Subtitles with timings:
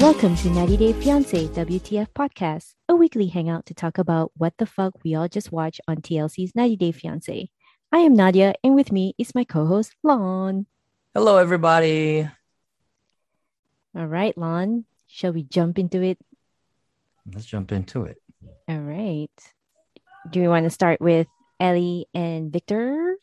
[0.00, 4.66] Welcome to 90 Day Fiancé WTF Podcast, a weekly hangout to talk about what the
[4.66, 7.48] fuck we all just watched on TLC's 90 Day Fiancé.
[7.92, 10.66] I am Nadia, and with me is my co host, Lon.
[11.12, 12.28] Hello, everybody.
[13.94, 16.18] All right, Lon, shall we jump into it?
[17.32, 18.16] Let's jump into it.
[18.68, 19.30] All right.
[20.30, 21.26] Do you want to start with
[21.60, 23.16] Ellie and Victor?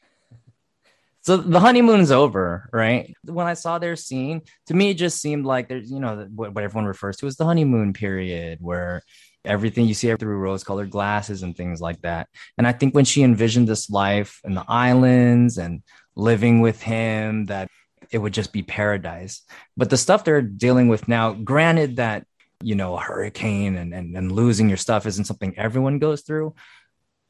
[1.24, 3.16] So the honeymoon's over, right?
[3.26, 6.54] When I saw their scene, to me, it just seemed like there's, you know, what,
[6.54, 9.04] what everyone refers to as the honeymoon period, where
[9.46, 12.28] everything you see through rose colored glasses and things like that.
[12.58, 15.84] And I think when she envisioned this life in the islands and
[16.16, 17.68] living with him, that
[18.12, 19.44] it would just be paradise.
[19.78, 22.26] But the stuff they're dealing with now, granted that,
[22.64, 26.54] you know, a hurricane and, and, and losing your stuff isn't something everyone goes through.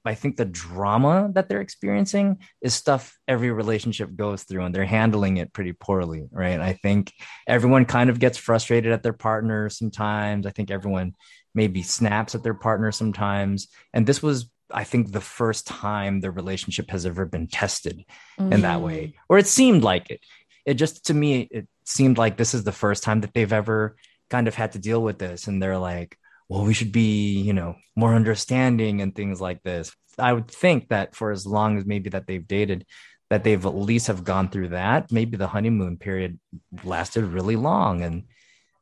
[0.03, 4.85] I think the drama that they're experiencing is stuff every relationship goes through and they're
[4.85, 6.59] handling it pretty poorly, right?
[6.59, 7.13] I think
[7.47, 10.47] everyone kind of gets frustrated at their partner sometimes.
[10.47, 11.15] I think everyone
[11.53, 13.67] maybe snaps at their partner sometimes.
[13.93, 18.03] And this was, I think, the first time their relationship has ever been tested
[18.39, 18.51] mm.
[18.51, 20.21] in that way, or it seemed like it.
[20.65, 23.97] It just, to me, it seemed like this is the first time that they've ever
[24.31, 25.47] kind of had to deal with this.
[25.47, 26.17] And they're like,
[26.49, 29.95] well, we should be, you know, more understanding and things like this.
[30.17, 32.85] I would think that for as long as maybe that they've dated,
[33.29, 35.11] that they've at least have gone through that.
[35.11, 36.39] Maybe the honeymoon period
[36.83, 38.23] lasted really long, and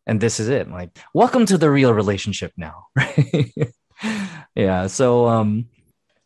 [0.08, 0.68] and this is it.
[0.68, 3.54] Like, welcome to the real relationship now, right?
[4.56, 4.88] yeah.
[4.88, 5.68] So, um,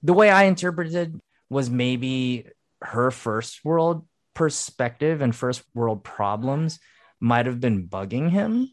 [0.04, 1.20] the way I interpreted
[1.50, 2.48] was maybe
[2.82, 6.80] her first world perspective and first world problems
[7.20, 8.70] might have been bugging him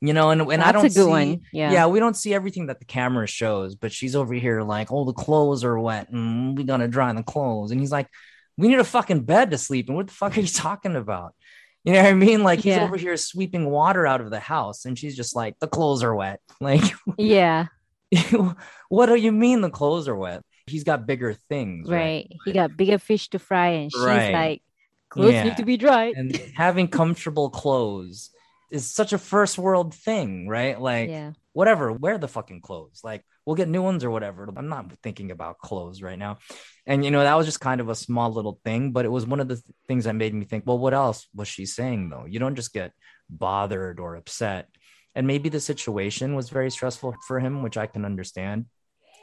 [0.00, 1.40] you know and, and That's i don't see, one.
[1.52, 1.72] Yeah.
[1.72, 5.04] yeah we don't see everything that the camera shows but she's over here like oh
[5.04, 8.08] the clothes are wet and we gotta dry the clothes and he's like
[8.58, 11.34] we need a fucking bed to sleep and what the fuck are you talking about
[11.84, 12.84] you know what i mean like he's Yeah.
[12.84, 16.14] over here sweeping water out of the house and she's just like the clothes are
[16.14, 16.82] wet like
[17.16, 17.66] Yeah,
[18.88, 22.28] what do you mean the clothes are wet he's got bigger things right.
[22.44, 24.32] He got bigger fish to fry, and she's Right.
[24.32, 24.62] like,
[25.10, 25.44] clothes Yeah.
[25.44, 26.12] need to be dry.
[26.16, 28.30] and having comfortable clothes
[28.70, 31.32] is such a first world thing right like yeah.
[31.52, 33.00] whatever, wear the fucking clothes.
[33.04, 34.48] Like we'll get new ones or whatever.
[34.56, 36.38] I'm not thinking about clothes right now.
[36.86, 39.26] And you know, that was just kind of a small little thing, but it was
[39.26, 42.10] one of the th- things that made me think, well, what else was she saying
[42.10, 42.26] though?
[42.26, 42.92] You don't just get
[43.30, 44.68] bothered or upset.
[45.14, 48.66] And maybe the situation was very stressful for him, which I can understand.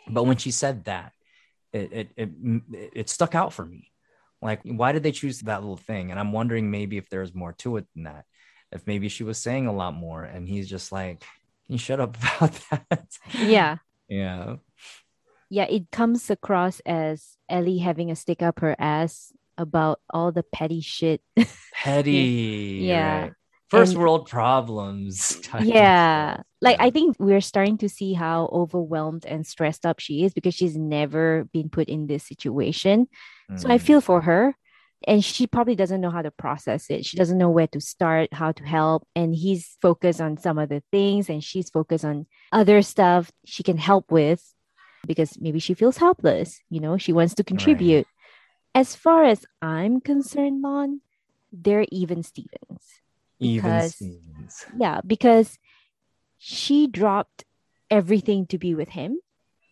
[0.08, 1.12] But when she said that,
[1.72, 2.30] it it it,
[2.94, 3.90] it stuck out for me.
[4.42, 6.12] Like, why did they choose that little thing?
[6.12, 8.26] And I'm wondering maybe if there's more to it than that.
[8.74, 11.20] If maybe she was saying a lot more, and he's just like,
[11.66, 13.08] "Can you shut up about that?"
[13.40, 13.78] Yeah.
[14.10, 14.56] Yeah.
[15.50, 15.66] Yeah.
[15.70, 20.82] It comes across as Ellie having a stick up her ass about all the petty
[20.82, 21.22] shit.
[21.74, 22.82] Petty.
[22.84, 23.22] Yeah.
[23.22, 23.34] right.
[23.70, 25.42] First And- world problems.
[25.62, 26.42] yeah.
[26.62, 30.54] Like I think we're starting to see how overwhelmed and stressed up she is because
[30.56, 33.08] she's never been put in this situation.
[33.58, 33.82] So I Mm.
[33.82, 34.56] feel for her.
[35.06, 37.06] And she probably doesn't know how to process it.
[37.06, 39.08] She doesn't know where to start, how to help.
[39.16, 43.78] And he's focused on some other things, and she's focused on other stuff she can
[43.78, 44.42] help with
[45.06, 46.62] because maybe she feels helpless.
[46.70, 48.08] You know, she wants to contribute.
[48.76, 51.02] As far as I'm concerned, Lon,
[51.52, 53.02] they're even Stevens.
[53.40, 54.66] even Stevens.
[54.78, 55.60] Yeah, because
[56.38, 57.44] she dropped
[57.92, 59.20] everything to be with him,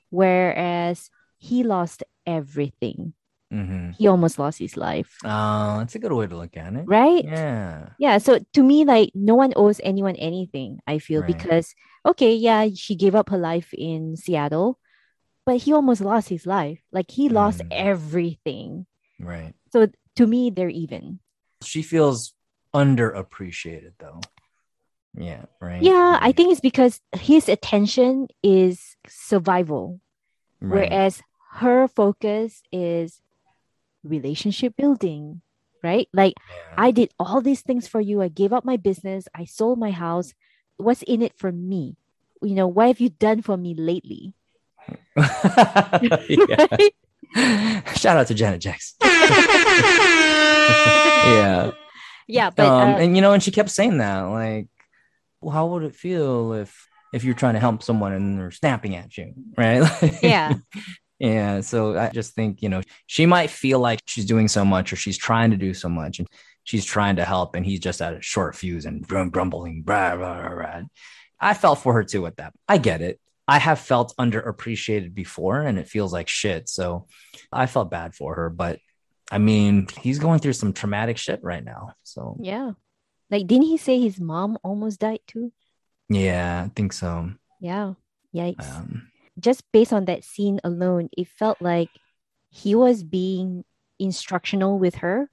[0.10, 3.14] whereas he lost everything.
[3.52, 3.96] Mhm.
[3.98, 6.86] He almost lost his life, Oh, that's a good way to look at it.
[6.88, 7.26] right?
[7.26, 7.90] Yeah.
[8.00, 11.28] Yeah, so to me, like no one owes anyone anything, I feel, Right.
[11.36, 11.76] because
[12.06, 14.80] okay, yeah, she gave up her life in Seattle,
[15.46, 16.80] but he almost lost his life.
[16.92, 17.68] Like he lost Mm.
[17.72, 18.86] everything.
[19.20, 19.54] Right.
[19.74, 21.20] So to me, they're even.
[21.62, 22.34] She feels
[22.74, 24.22] underappreciated though.
[25.14, 25.46] Yeah.
[25.60, 25.82] Right.
[25.84, 30.00] Yeah, I think it's because his attention is survival,
[30.62, 30.88] Right.
[30.90, 31.22] whereas
[31.60, 33.20] her focus is
[34.04, 35.42] relationship building,
[35.84, 36.08] right?
[36.14, 36.76] Like Yeah.
[36.78, 38.22] I did all these things for you.
[38.22, 39.28] I gave up my business.
[39.36, 40.34] I sold my house.
[40.78, 41.96] What's in it for me?
[42.42, 44.34] you know, what have you done for me lately?
[45.16, 46.94] Right?
[47.96, 48.98] Shout out to Janet Jackson.
[49.04, 49.12] yeah.
[52.28, 54.68] Yeah, but um, uh, and you know, and she kept saying that, like,
[55.42, 58.96] well, how would it feel if if you're trying to help someone and they're snapping
[58.96, 59.84] at you, right?
[60.24, 60.54] yeah,
[61.22, 61.62] yeah.
[61.62, 64.96] So I just think, you know, she might feel like she's doing so much or
[64.96, 66.28] she's trying to do so much and
[66.64, 69.84] she's trying to help and he's just at a short fuse and grum- grumbling.
[69.84, 70.82] Blah, blah, blah, blah.
[71.40, 72.54] I felt for her too with that.
[72.68, 73.20] I get it.
[73.48, 76.68] I have felt underappreciated before and it feels like shit.
[76.68, 77.06] So
[77.52, 78.80] I felt bad for her, but
[79.32, 81.94] I mean, he's going through some traumatic shit right now.
[82.02, 82.72] So yeah.
[83.30, 85.54] Like, didn't he say his mom almost died too?
[86.10, 87.32] yeah, I think so.
[87.60, 87.94] Yeah.
[88.36, 88.76] Yikes.
[88.76, 89.11] Um,
[89.42, 91.90] Just based on that scene alone, it felt like
[92.50, 93.66] he was being
[93.98, 95.30] instructional with her,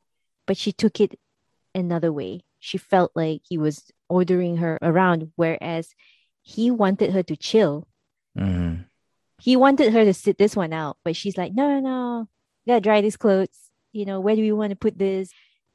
[0.47, 1.19] but she took it
[1.75, 2.43] another way.
[2.59, 5.95] She felt like he was ordering her around, whereas
[6.43, 7.87] he wanted her to chill.
[8.37, 8.87] mhm.
[9.41, 12.29] He wanted her to sit this one out, but she's like, no, no, no,
[12.67, 13.71] gotta dry these clothes.
[13.93, 15.31] You know, where do we want to put this?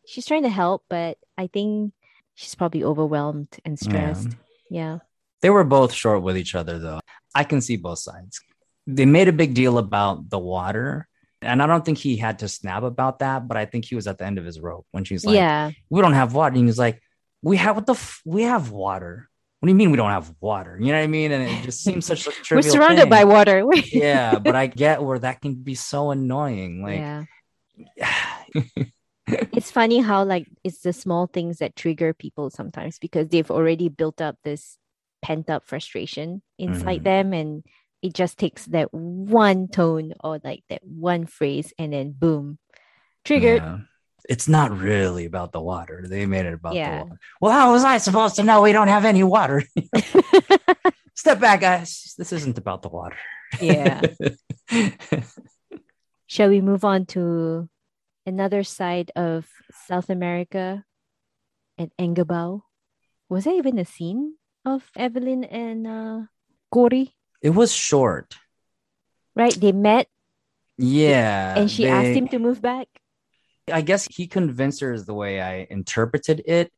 [0.06, 1.94] She's trying to help, but I think
[2.36, 4.30] she's probably overwhelmed and stressed.
[4.70, 5.00] Yeah.
[5.44, 7.02] They were both short with each other, though.
[7.36, 8.40] I can see both sides.
[8.88, 11.10] They made a big deal about the water.
[11.42, 14.08] And I don't think he had to snap about that, but I think he was
[14.08, 15.72] at the end of his rope when she's like, yeah.
[15.90, 16.56] We don't have water.
[16.56, 17.02] And he's like,
[17.42, 19.30] We have what the f- we have water.
[19.60, 20.78] What do you mean we don't have water?
[20.80, 21.34] You know what I mean?
[21.34, 22.66] And it just seems such a trivial.
[22.66, 23.10] We're surrounded thing.
[23.10, 23.66] by water.
[23.92, 26.82] yeah, but I get where that can be so annoying.
[26.82, 27.26] Like,
[27.98, 28.86] yeah.
[29.26, 33.88] It's funny how like it's the small things that trigger people sometimes because they've already
[33.88, 34.78] built up this
[35.24, 37.04] pent up frustration inside Mhm.
[37.12, 37.64] them and
[38.04, 42.60] it just takes that one tone or like that one phrase and then boom
[43.24, 43.78] triggered yeah.
[44.30, 46.06] It's not really about the water.
[46.08, 47.00] They made it about Yeah.
[47.00, 47.20] the water.
[47.42, 49.64] Well, how was I supposed to know we don't have any water?
[51.14, 52.16] Step back, guys.
[52.18, 53.18] This isn't about the water.
[53.62, 54.00] yeah
[56.26, 57.70] shall we move on to
[58.26, 59.46] another side of
[59.88, 60.84] south america
[61.78, 62.62] and engabao
[63.30, 64.34] was there even a scene
[64.66, 66.22] of evelyn and uh
[66.72, 67.14] Corey?
[67.42, 68.36] it was short.
[69.36, 70.08] right they met
[70.78, 71.58] Yeah.
[71.58, 72.88] and she asked him to move back
[73.72, 76.70] I guess he convinced her is the way I interpreted it.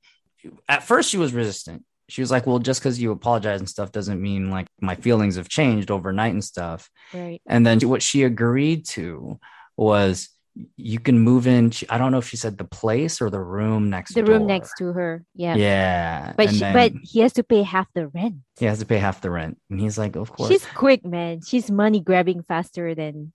[0.69, 1.83] At first, she was resistant.
[2.09, 5.37] She was like, "Well, just because you apologize and stuff doesn't mean like my feelings
[5.37, 9.39] have changed overnight and stuff." right And then what she agreed to
[9.75, 10.29] was
[10.77, 11.71] you can move in.
[11.71, 14.13] she- I don't know if she said the place or the room next.
[14.13, 17.61] the room next to her yeah Yeah, but she, then but he has to pay
[17.63, 20.49] half the rent he has to pay half the rent, and he's like, "Of course."
[20.49, 23.33] she's quick man she's money grabbing faster than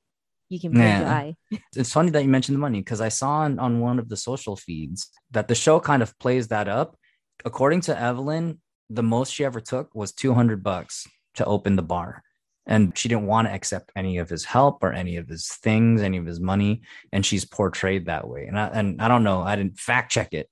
[0.48, 1.36] you can blink your eye
[1.76, 4.16] it's funny that you mentioned the money because I saw on, on one of the
[4.16, 6.96] social feeds that the show kind of plays that up.
[7.44, 11.06] According to Evelyn, the most she ever took was 200 bucks
[11.36, 12.22] to open the bar.
[12.66, 16.02] And she didn't want to accept any of his help or any of his things,
[16.02, 16.82] any of his money.
[17.12, 18.46] And she's portrayed that way.
[18.46, 20.48] And I, and I don't know, I didn't fact check it,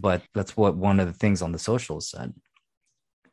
[0.00, 2.32] but that's what one of the things on the socials said.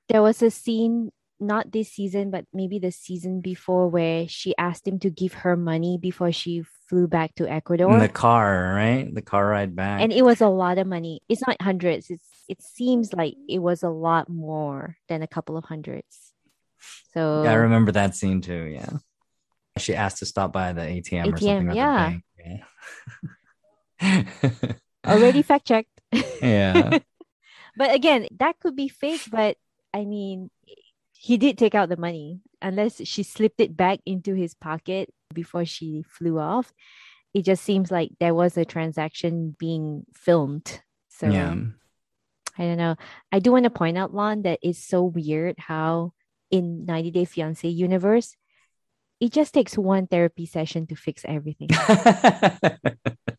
[0.09, 4.85] there was a scene not this season but maybe the season before where she asked
[4.85, 9.07] him to give her money before she flew back to ecuador In the car, right?
[9.13, 10.01] The car ride back.
[10.01, 13.59] and it was a lot of money it's not hundreds it's it seems like it
[13.59, 16.33] was a lot more than a couple of hundreds
[17.13, 18.63] so Yeah, I remember that scene too.
[18.65, 18.89] Yeah.
[19.77, 21.69] She asked to stop by the ATM, or ATM, something.
[21.69, 22.17] at yeah.
[24.01, 24.23] Yeah.
[25.05, 25.89] already fact checked
[26.41, 26.99] yeah.
[27.77, 29.57] but again that could be fake but
[29.93, 30.49] i mean
[31.13, 35.65] he did take out the money unless she slipped it back into his pocket before
[35.65, 36.71] she flew off
[37.33, 41.55] it just seems like there was a transaction being filmed so Yeah.
[42.57, 42.95] i don't know
[43.31, 46.13] i do want to point out lon that it's so weird how
[46.51, 48.35] in 90 day fiance universe
[49.19, 51.67] it just takes one therapy session to fix everything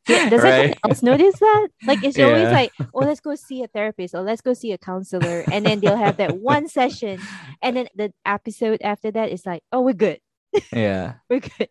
[0.06, 0.44] does Right?
[0.52, 1.68] anyone else notice that?
[1.86, 4.78] Like it's always like, oh, let's go see a therapist or let's go see a
[4.78, 7.20] counselor, and then they'll have that one session,
[7.62, 10.18] and then the episode after that is like, oh, we're good,
[10.72, 11.14] yeah.
[11.30, 11.68] we're good,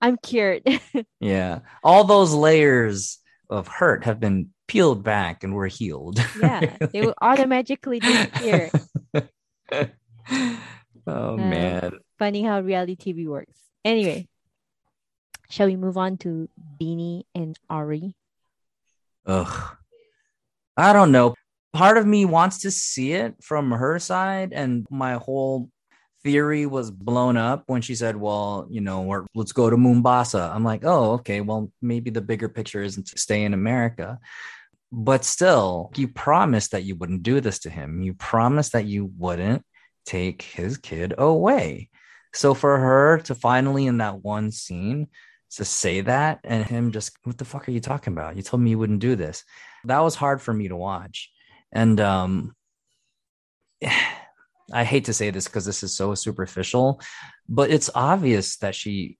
[0.00, 0.62] I'm cured.
[1.20, 1.60] Yeah.
[1.84, 3.18] All those layers
[3.50, 6.18] of hurt have been peeled back and we're healed.
[6.40, 8.70] yeah, they will automatically disappear.
[11.06, 11.92] oh Uh, man.
[12.18, 13.58] Funny how reality TV works.
[13.84, 14.26] Anyway,
[15.48, 18.14] shall we move on to Bini and Ari?
[19.26, 19.76] Ugh.
[20.76, 21.34] I don't know.
[21.72, 25.70] Part of me wants to see it from her side, and my whole
[26.22, 30.64] theory was blown up when she said, "Well, you know, let's go to Mombasa." I'm
[30.64, 31.40] like, "Oh, okay.
[31.40, 34.18] Well, maybe the bigger picture isn't to stay in America."
[34.90, 38.00] But still, you promised that you wouldn't do this to him.
[38.02, 39.64] You promised that you wouldn't
[40.06, 41.90] take his kid away.
[42.32, 45.08] So for her to finally in that one scene
[45.52, 48.36] to say that and him just, what the fuck are you talking about?
[48.36, 49.44] You told me you wouldn't do this.
[49.84, 51.30] That was hard for me to watch.
[51.72, 52.54] And um
[54.72, 57.00] I hate to say this because this is so superficial,
[57.48, 59.16] but it's obvious that she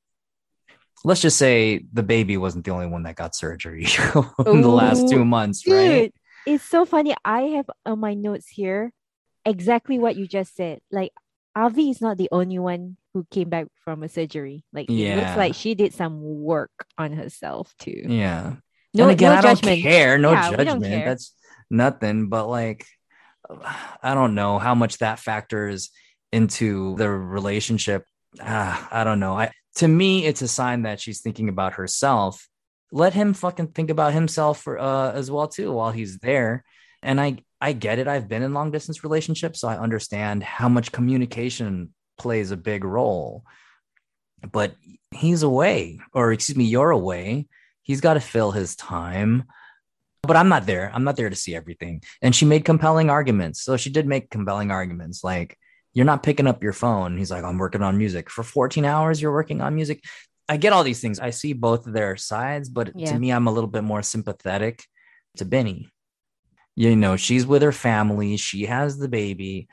[1.04, 3.86] let's just say the baby wasn't the only one that got surgery
[4.46, 6.14] in the last two months, Dude, right?
[6.46, 7.14] It's so funny.
[7.24, 8.92] I have on my notes here
[9.46, 10.80] exactly what you just said.
[10.90, 11.12] Like
[11.54, 14.64] Avi is not the only one who came back from a surgery.
[14.72, 18.02] Like it looks like she did some work on herself too.
[18.06, 18.56] Yeah.
[18.92, 19.76] No, and again, no I judgment.
[19.76, 20.18] don't care.
[20.18, 20.84] No Yeah, judgment.
[20.84, 21.04] care.
[21.06, 21.34] That's
[21.70, 22.28] nothing.
[22.28, 22.84] But like,
[24.02, 25.90] I don't know how much that factors
[26.32, 28.04] into the relationship.
[28.40, 29.34] Ah, I don't know.
[29.38, 32.48] I to me, it's a sign that she's thinking about herself.
[32.92, 36.64] Let him fucking think about himself for, uh, as well too while he's there.
[37.02, 38.06] And I I get it.
[38.08, 42.84] I've been in long distance relationships, so I understand how much communication plays a big
[42.84, 43.44] role.
[44.52, 44.74] But
[45.10, 47.48] he's away, or excuse me, you're away.
[47.82, 49.44] He's got to fill his time.
[50.22, 50.90] But I'm not there.
[50.92, 52.02] I'm not there to see everything.
[52.20, 53.62] And she made compelling arguments.
[53.62, 55.56] So she did make compelling arguments like,
[55.94, 57.16] you're not picking up your phone.
[57.16, 58.28] He's like, I'm working on music.
[58.28, 60.04] For 14 hours, you're working on music.
[60.48, 61.20] I get all these things.
[61.20, 63.12] I see both of their sides, but Yeah.
[63.12, 64.84] to me, I'm a little bit more sympathetic
[65.38, 65.90] to Benny.
[66.76, 69.68] You know, she's with her family, she has the baby,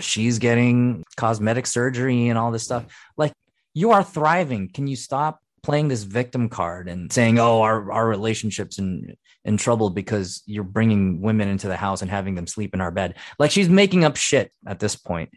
[0.00, 2.86] she's getting cosmetic surgery and all this stuff.
[3.16, 3.32] Like,
[3.74, 4.68] you are thriving.
[4.72, 9.56] Can you stop playing this victim card and saying, "Oh, our our relationships in in
[9.56, 13.14] trouble because you're bringing women into the house and having them sleep in our bed"?
[13.38, 15.30] Like she's making up shit at this point.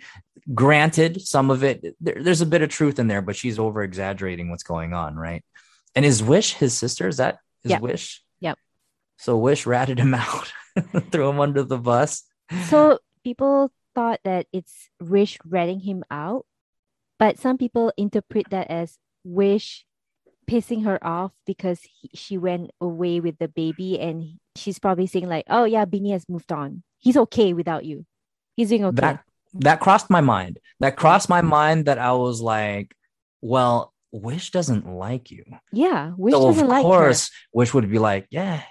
[0.54, 3.84] Granted, some of it there, there's a bit of truth in there, but she's over
[3.84, 5.44] exaggerating what's going on, right?
[5.96, 7.08] And is Wish his sister?
[7.08, 7.80] Is that his Yeah.
[7.80, 8.24] Wish?
[8.40, 8.58] Yep.
[9.18, 10.52] So Wish ratted him out,
[11.12, 12.24] threw him under the bus.
[12.70, 16.46] So people thought that it's Wish ratting him out,
[17.20, 19.86] but some people interpret that as Wish
[20.50, 25.30] pissing her off because he, she went away with the baby and she's probably saying
[25.30, 26.84] like, "Oh yeah, Bini has moved on.
[27.00, 28.06] He's okay without you.
[28.56, 29.24] He's doing okay." That
[29.56, 30.60] that crossed my mind.
[30.80, 32.96] That crossed my mind that I was like,
[33.42, 35.44] well, Wish doesn't like you.
[35.72, 36.90] yeah, Wish so doesn't like her.
[36.90, 38.62] course, Wish would be like, yeah,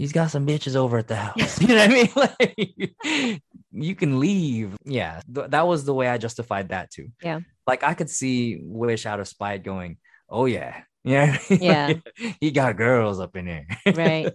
[0.00, 1.60] he's got some bitches over at the house.
[1.60, 2.90] you know what I mean?
[3.04, 3.42] Like,
[3.72, 4.74] you can leave.
[4.84, 7.08] Yeah, th- that was the way I justified that too.
[7.22, 7.40] Yeah.
[7.66, 11.92] like I could see Wish out of spite going, oh yeah, yeah, Yeah.
[12.40, 14.32] he got girls up in there, right.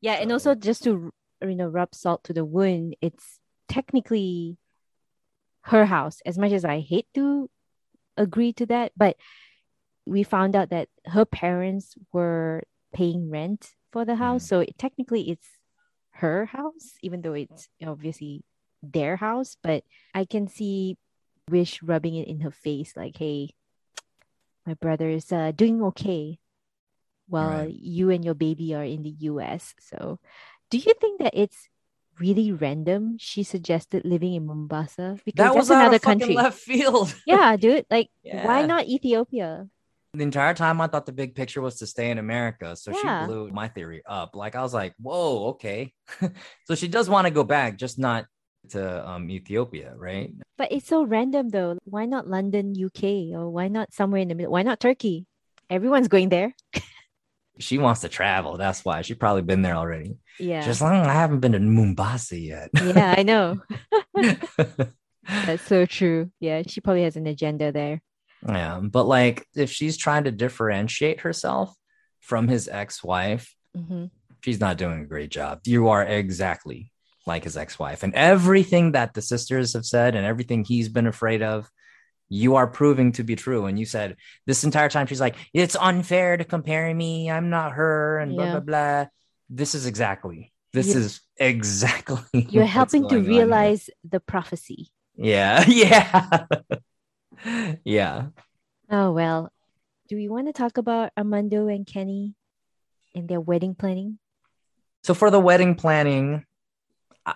[0.00, 1.10] Yeah, and also just to
[1.42, 4.58] you know rub salt to the wound, it's technically
[5.62, 6.20] her house.
[6.26, 7.48] As much as I hate to
[8.16, 9.16] agree to that, but
[10.06, 12.62] we found out that her parents were
[12.94, 14.48] paying rent for the house, Mm.
[14.50, 15.46] so it, technically it's
[16.18, 18.42] her house, even though it's obviously
[18.82, 19.54] their house.
[19.62, 20.98] But I can see
[21.46, 23.52] Wish rubbing it in her face, like, "Hey,
[24.64, 26.40] my brother is uh, doing okay."
[27.26, 27.72] while Right.
[27.72, 29.72] you and your baby are in the US.
[29.80, 30.20] So,
[30.68, 31.68] do you think that it's
[32.20, 35.16] really random she suggested living in Mombasa?
[35.24, 36.36] Because that was that's out another country.
[36.36, 37.16] left field.
[37.24, 37.88] Yeah, dude.
[37.88, 39.68] Like, why not Ethiopia?
[40.14, 42.76] The entire time I thought the big picture was to stay in America.
[42.76, 43.22] So Yeah.
[43.22, 44.34] she blew my theory up.
[44.36, 45.92] Like I was like, whoa, okay.
[46.66, 48.26] so she does want to go back, just not
[48.70, 50.32] to um, Ethiopia, right?
[50.56, 51.78] But it's so random though.
[51.84, 53.34] Why not London, UK?
[53.36, 54.52] Or why not somewhere in the middle?
[54.52, 55.26] Why not Turkey?
[55.68, 56.54] Everyone's going there.
[57.60, 58.56] She wants to travel.
[58.56, 60.16] That's why she's probably been there already.
[60.40, 60.62] Yeah.
[60.62, 62.70] Just like I haven't been to Mombasa yet.
[62.74, 63.60] yeah, I know.
[65.46, 66.32] That's so true.
[66.40, 68.02] Yeah, she probably has an agenda there.
[68.48, 71.74] Yeah, but like if she's trying to differentiate herself
[72.20, 74.10] from his ex-wife, Mhm.
[74.42, 75.60] she's not doing a great job.
[75.64, 76.92] You are exactly
[77.26, 81.42] like his ex-wife, and everything that the sisters have said and everything he's been afraid
[81.42, 81.70] of,
[82.28, 83.66] you are proving to be true.
[83.66, 87.30] And you said this entire time she's like, "It's unfair to compare me.
[87.30, 88.50] I'm not her," and blah Yeah.
[88.52, 89.06] blah blah.
[89.48, 90.52] This is exactly.
[90.72, 92.46] This You- is exactly.
[92.50, 93.38] You're helping to going on here.
[93.40, 94.88] realize the prophecy.
[95.16, 96.46] Yeah, yeah,
[97.84, 98.26] yeah.
[98.90, 99.50] Oh, well.
[100.08, 102.34] Do we want to talk about Armando and Kenny
[103.14, 104.18] and their wedding planning?
[105.02, 106.44] So for the wedding planning,
[107.24, 107.34] I,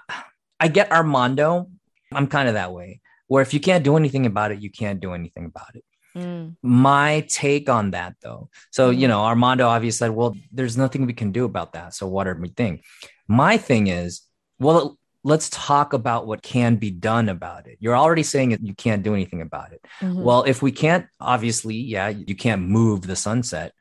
[0.61, 1.71] I get Armando.
[2.13, 5.01] I'm kind of that way, where if you can't do anything about it, you can't
[5.01, 5.85] do anything about it.
[6.17, 9.11] Mm, My take on that, though, so you Mhm.
[9.11, 12.35] know, Armando obviously said, "Well, there's nothing we can do about that." So what are
[12.35, 12.83] we think?
[13.29, 14.23] My thing is,
[14.59, 14.99] well,
[15.29, 17.77] let's talk about what can be done about it.
[17.81, 19.85] You're already saying you can't do anything about it.
[20.01, 20.23] mhm.
[20.23, 23.73] Well, if we can't, obviously, yeah, you can't move the sunset,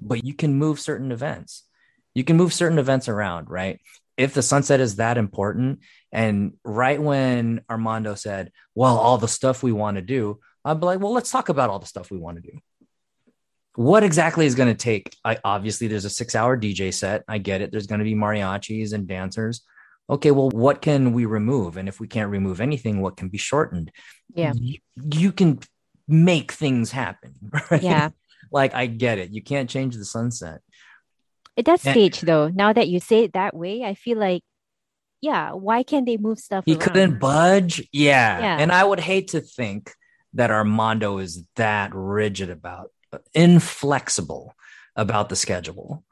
[0.00, 1.64] but you can move certain events.
[2.14, 3.80] You can move certain events around, right?
[4.16, 5.80] if the sunset is that important,
[6.12, 10.86] and right when Armando said, Well, all the stuff we want to do, I'd be
[10.86, 12.58] like, Well, let's talk about all the stuff we want to do.
[13.74, 15.16] What exactly is going to take?
[15.24, 17.24] I obviously there's a six hour DJ set.
[17.26, 17.72] I get it.
[17.72, 19.62] There's going to be mariachis and dancers.
[20.10, 21.76] Okay, well, what can we remove?
[21.76, 23.90] And if we can't remove anything, what can be shortened?
[24.34, 24.52] Yeah.
[24.54, 24.78] You,
[25.12, 25.60] you can
[26.08, 27.34] make things happen.
[27.70, 27.82] Right?
[27.82, 28.10] Yeah.
[28.50, 29.32] like I get it.
[29.32, 30.60] You can't change the sunset.
[31.56, 34.42] At that And- stage, though, now that you say it that way, I feel like,
[35.20, 36.64] yeah, why can't they move stuff?
[36.66, 36.80] He around?
[36.80, 37.78] couldn't budge.
[37.92, 38.40] Yeah.
[38.40, 38.56] Yeah.
[38.58, 39.92] And I would hate to think
[40.34, 42.90] that Armando is that rigid about,
[43.34, 44.54] inflexible
[44.96, 46.04] about the schedule.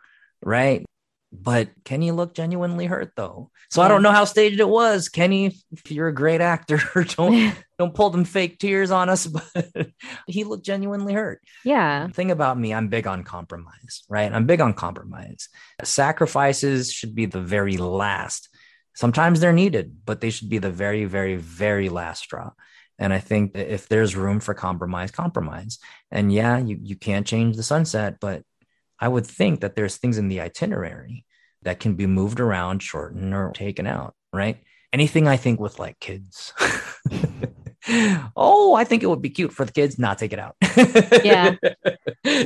[0.43, 0.85] Right.
[1.33, 3.51] But Kenny looked genuinely hurt though.
[3.71, 5.09] So I don't know how staged it was.
[5.09, 6.81] Kenny, if you're a great actor,
[7.17, 9.91] don't don't pull them fake tears on us, but
[10.27, 11.41] he looked genuinely hurt.
[11.65, 12.09] yeah.
[12.09, 14.33] The thing about me, I'm big on compromise, right?
[14.33, 15.49] I'm big on compromise.
[15.85, 18.49] Sacrifices should be the very last.
[18.95, 22.51] Sometimes they're needed, but they should be the very, very, very last straw.
[22.99, 25.79] And I think if there's room for compromise, compromise.
[26.11, 28.43] And yeah, you, you can't change the sunset, but
[29.01, 31.25] I would think that there's things in the itinerary
[31.63, 34.59] that can be moved around, shortened, or taken out, right?
[34.93, 36.53] Anything I think with like kids.
[38.37, 39.99] oh, I think it would be cute for the kids.
[39.99, 40.57] Not take it out.
[41.25, 41.57] Yeah.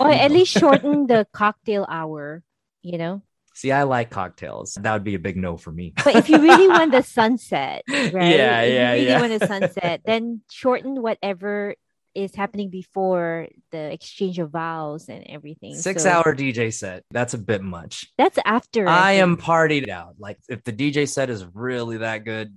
[0.00, 2.44] Or at least shorten the cocktail hour,
[2.82, 3.22] you know?
[3.54, 4.74] See, I like cocktails.
[4.74, 5.92] That would be a big no for me.
[6.04, 8.12] But if you really want the sunset, right?
[8.12, 9.20] Yeah, if yeah, you really yeah.
[9.20, 11.74] want a sunset, then shorten whatever
[12.14, 15.74] is happening before the exchange of vows and everything.
[15.74, 17.04] Six So hour DJ set.
[17.10, 18.06] That's a bit much.
[18.18, 18.86] That's after.
[18.88, 19.22] I think.
[19.22, 20.14] am partied out.
[20.18, 22.54] Like if the DJ set is really that good,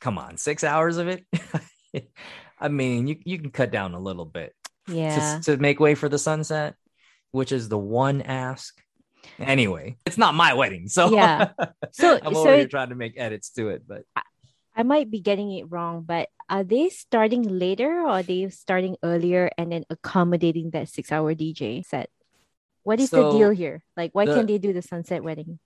[0.00, 1.24] come on, six hours of it.
[2.60, 4.54] I mean, you, you can cut down a little bit
[4.88, 5.38] Yeah.
[5.42, 6.74] to, to make way for the sunset,
[7.30, 8.78] which is the one ask.
[9.38, 11.50] Anyway, it's not my wedding, so Yeah.
[11.92, 13.82] So I'm so over it- trying to make edits to it.
[13.88, 14.02] But
[14.74, 18.96] I might be getting it wrong, but are they starting later or are they starting
[19.02, 22.10] earlier and then accommodating that six hour DJ set?
[22.82, 23.82] What is the deal here?
[23.96, 25.58] Like, why the- can't they do the sunset wedding?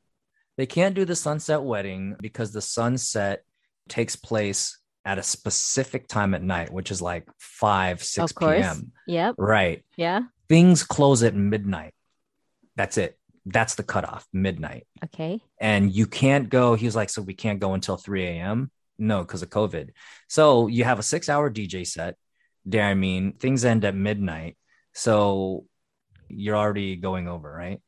[0.57, 3.45] They can't do the sunset wedding because the sunset
[3.89, 8.59] takes place at a specific time at night, which is like 5, 6 Of course.
[8.61, 8.93] p.m.
[9.07, 9.37] Yep.
[9.39, 9.85] Right.
[9.97, 10.23] Yeah.
[10.49, 11.95] Things close at midnight.
[12.77, 13.19] That's it.
[13.47, 14.87] That's the cutoff, midnight.
[15.05, 15.41] Okay.
[15.61, 16.75] And you can't go.
[16.75, 18.71] He was like, so we can't go until 3 a.m.
[18.99, 19.91] No, because of COVID.
[20.29, 22.17] So you have a six hour DJ set.
[22.65, 24.57] There, I mean, things end at midnight.
[24.93, 25.65] So
[26.29, 27.81] you're already going over, right?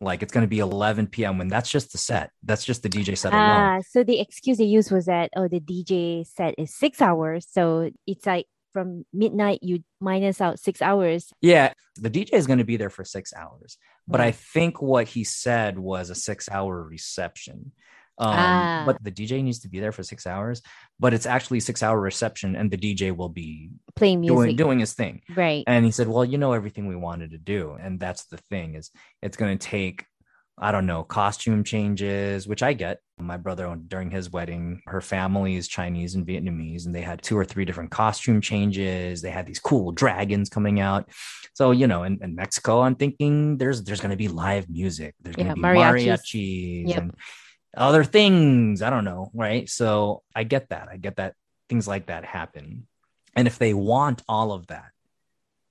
[0.00, 1.38] Like it's going to be 11 p.m.
[1.38, 2.30] when that's just the set.
[2.44, 3.46] That's just the DJ set alone.
[3.46, 7.46] Ah, so the excuse they used was that oh, the DJ set is six hours,
[7.50, 11.32] so it's like from midnight you minus out six hours.
[11.40, 15.08] Yeah, the DJ is going to be there for six hours, but I think what
[15.08, 17.72] he said was a six-hour reception.
[18.20, 18.82] Um, Ah.
[18.86, 20.60] But the DJ needs to be there for six hours,
[20.98, 24.94] but it's actually six-hour reception, and the DJ will be Playing music, doing doing his
[24.94, 25.22] thing.
[25.36, 25.62] right?
[25.66, 28.74] And he said, "Well, you know everything we wanted to do, and that's the thing
[28.74, 28.90] is
[29.22, 30.04] it's going to take."
[30.60, 32.98] I don't know, costume changes, which I get.
[33.16, 37.38] My brother, during his wedding, her family is Chinese and Vietnamese, and they had two
[37.38, 39.22] or three different costume changes.
[39.22, 41.08] They had these cool dragons coming out.
[41.54, 45.14] So, you know, in, in Mexico, I'm thinking there's there's going to be live music.
[45.22, 46.18] There's Yeah, to be mariachis.
[46.34, 46.98] mariachis Yep.
[46.98, 47.14] and
[47.76, 48.82] other things.
[48.82, 49.68] I don't know, right?
[49.68, 50.88] So I get that.
[50.90, 51.34] I get that
[51.68, 52.86] things like that happen.
[53.34, 54.90] And if they want all of that,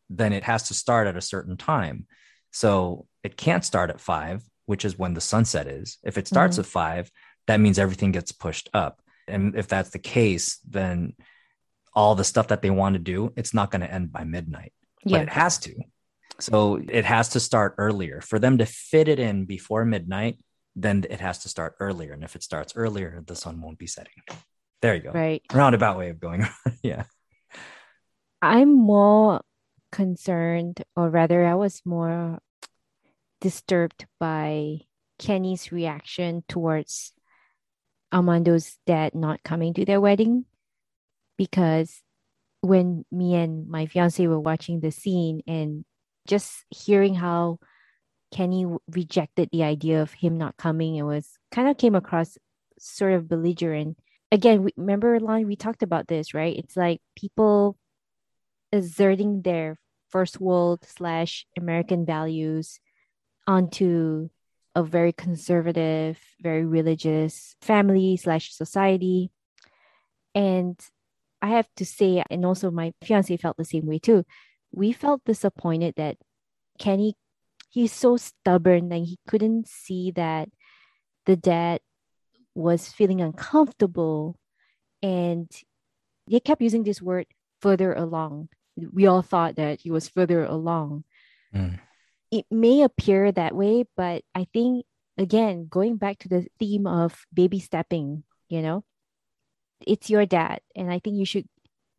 [0.09, 2.05] then it has to start at a certain time.
[2.51, 5.97] So it can't start at five, which is when the sunset is.
[6.03, 6.59] If it starts Mhm.
[6.59, 7.11] at five,
[7.47, 9.01] that means everything gets pushed up.
[9.27, 11.13] And if that's the case, then
[11.93, 14.73] all the stuff that they want to do, it's not going to end by midnight,
[15.03, 15.73] but it has to.
[16.39, 18.21] So it has to start earlier.
[18.21, 20.37] For them to fit it in before midnight,
[20.77, 22.13] then it has to start earlier.
[22.13, 24.13] And if it starts earlier, the sun won't be setting.
[24.81, 25.11] There you go.
[25.11, 25.41] right.
[25.51, 26.47] Roundabout way of going.
[26.83, 27.03] yeah.
[28.43, 29.41] I'm more
[29.91, 32.37] concerned, or rather, I was more
[33.41, 34.81] disturbed by
[35.17, 37.11] Kenny's reaction towards
[38.11, 40.45] Armando's dad not coming to their wedding
[41.39, 42.01] because
[42.61, 45.85] when me and my fiance were watching the scene and
[46.27, 47.57] just hearing how
[48.31, 52.37] Kenny rejected the idea of him not coming, it was kind of came across
[52.79, 53.97] sort of belligerent.
[54.31, 56.55] Again, we, remember, Lon, we talked about this, right?
[56.55, 57.77] It's like people
[58.71, 62.79] exerting their first world slash American values
[63.45, 64.29] onto
[64.75, 69.31] a very conservative, very religious family slash society.
[70.35, 70.79] And
[71.41, 74.23] I have to say, and also my fiance felt the same way too.
[74.71, 76.17] We felt disappointed that
[76.77, 77.15] Kenny,
[77.69, 80.49] he's so stubborn that he couldn't see that
[81.25, 81.79] the dad
[82.55, 84.39] was feeling uncomfortable
[85.03, 85.49] and
[86.29, 87.27] they kept using this word
[87.61, 88.49] further along.
[88.93, 91.03] We all thought that he was further along.
[91.53, 91.79] Mm.
[92.31, 94.85] It may appear that way, but I think,
[95.17, 98.83] again, going back to the theme of baby stepping, you know,
[99.85, 100.59] it's your dad.
[100.75, 101.47] And I think you should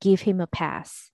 [0.00, 1.10] give him a pass.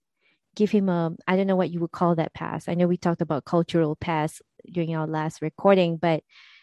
[0.54, 2.68] Give him a, I don't know what you would call that pass.
[2.68, 4.40] I know we talked about cultural pass
[4.70, 6.22] during our last recording, but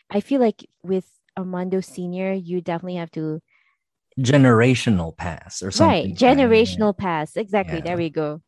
[0.09, 1.05] I feel like with
[1.37, 3.41] Armando Sr., you definitely have to
[4.19, 6.09] generational pass or something.
[6.11, 7.35] Right, generational pass.
[7.35, 7.77] Exactly.
[7.77, 7.83] Yeah.
[7.83, 8.41] There we go.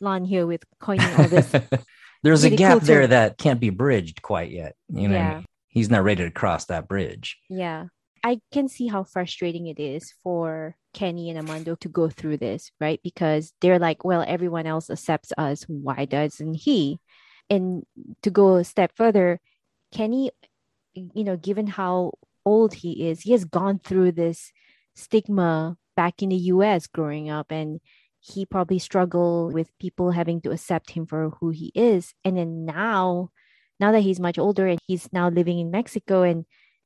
[0.00, 1.50] Lon here with coining all this.
[2.22, 3.10] There's Really a gap cool there term.
[3.10, 4.76] that can't be bridged quite yet.
[4.88, 5.34] You know, I Yeah.
[5.36, 5.44] mean?
[5.68, 7.38] he's not ready to cross that bridge.
[7.48, 7.86] yeah.
[8.22, 12.70] I can see how frustrating it is for Kenny and Armando to go through this,
[12.80, 13.00] right?
[13.02, 15.64] Because they're like, well, everyone else accepts us.
[15.64, 17.00] Why doesn't he?
[17.50, 17.84] And
[18.22, 19.40] to go a step further,
[19.92, 20.30] Kenny,
[20.94, 22.12] you know, given how
[22.44, 24.52] old he is, he has gone through this
[24.94, 27.80] stigma back in the US growing up and
[28.20, 32.14] he probably struggled with people having to accept him for who he is.
[32.24, 33.30] And then now,
[33.80, 36.44] now that he's much older and he's now living in Mexico and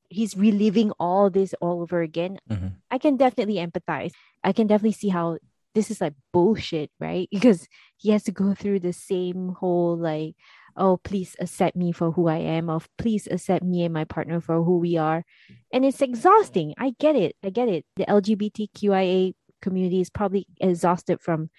[0.08, 2.74] he's reliving all this all over again, Mhm.
[2.90, 4.12] I can definitely empathize.
[4.44, 5.38] I can definitely see how
[5.74, 7.28] this is like bullshit, right?
[7.34, 10.34] Because he has to go through the same whole like,
[10.76, 14.40] oh, please accept me for who I am, of please accept me and my partner
[14.40, 15.24] for who we are.
[15.72, 16.74] And it's exhausting.
[16.78, 17.34] I get it.
[17.42, 17.84] I get it.
[17.96, 21.50] The LGBTQIA community is probably exhausted from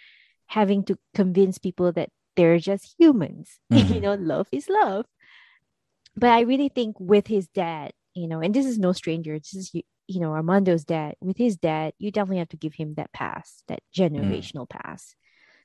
[0.48, 3.60] having to convince people that they're just humans.
[3.70, 4.02] you Mhm.
[4.02, 5.06] know, love is love.
[6.16, 9.38] But I really think with his dad, you know, and this is no stranger.
[9.38, 11.16] This is you, you know Armando's dad.
[11.22, 15.16] With his dad, you definitely have to give him that pass, that generational pass.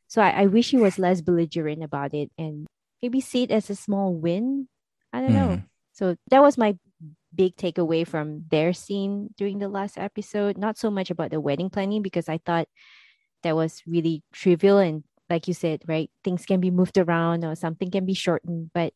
[0.08, 2.66] So I, I wish he was less belligerent about it and
[3.02, 4.68] maybe see it as a small win.
[5.12, 5.48] I don't know.
[5.58, 5.62] Mhm.
[5.94, 6.76] So that was my
[7.34, 10.58] big takeaway from their scene during the last episode.
[10.58, 12.68] Not so much about the wedding planning because I thought
[13.42, 16.10] that was really trivial and like you said, right?
[16.24, 18.92] Things can be moved around or something can be shortened, but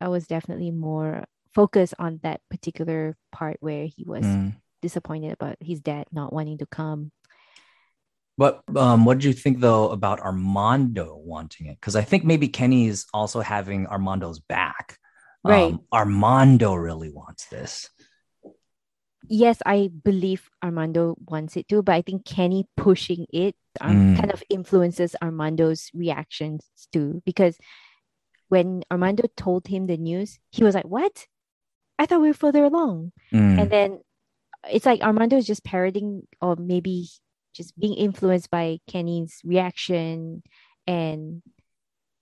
[0.00, 1.24] I was definitely more
[1.56, 4.54] focused on that particular part where he was Mm.
[4.82, 7.10] disappointed about his dad not wanting to come.
[8.36, 11.80] But um, what did you think though about Armando wanting it?
[11.80, 14.98] Because I think maybe Kenny's also having Armando's back.
[15.42, 15.72] Right.
[15.72, 17.88] Um, Armando really wants this.
[19.28, 24.16] Yes, I believe Armando wants it too, but I think Kenny pushing it um, Mm.
[24.20, 27.22] kind of influences Armando's reactions too.
[27.24, 27.56] Because
[28.52, 31.26] when Armando told him the news, he was like, What?
[31.98, 33.12] I thought we were further along.
[33.32, 33.62] Mm.
[33.62, 34.00] And then
[34.70, 37.08] it's like Armando is just parroting or maybe
[37.54, 40.42] just being influenced by Kenny's reaction
[40.86, 41.42] and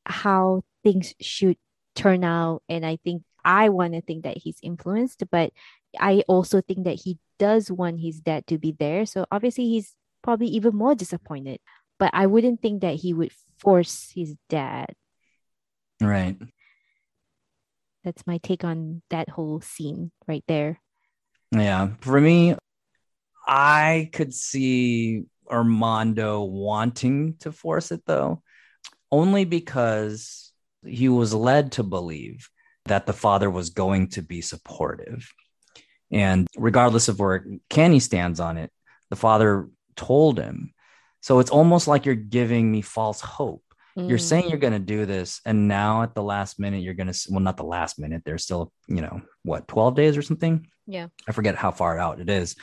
[0.06, 1.56] how things should
[1.94, 2.62] turn out.
[2.68, 5.52] And I think I want to think that he's influenced, but
[5.98, 9.06] I also think that he does want his dad to be there.
[9.06, 11.60] So obviously he's probably even more disappointed.
[11.98, 14.94] But I wouldn't think that he would force his dad.
[16.00, 16.36] Right.
[18.04, 20.80] That's my take on that whole scene right there.
[21.50, 21.90] Yeah.
[22.00, 22.56] For me,
[23.46, 28.42] I could see Armando wanting to force it though,
[29.10, 30.52] only because
[30.84, 32.48] he was led to believe
[32.86, 35.32] that the father was going to be supportive.
[36.10, 38.70] And regardless of where Kenny stands on it,
[39.10, 40.74] the father told him.
[41.20, 43.63] So it's almost like you're giving me false hope.
[43.96, 44.22] You're Mm.
[44.22, 47.18] saying you're going to do this, and now at the last minute, you're going to,
[47.30, 50.66] well, not the last minute, there's still, you know, what, 12 days or something?
[50.86, 51.06] Yeah.
[51.28, 52.56] I forget how far out it is.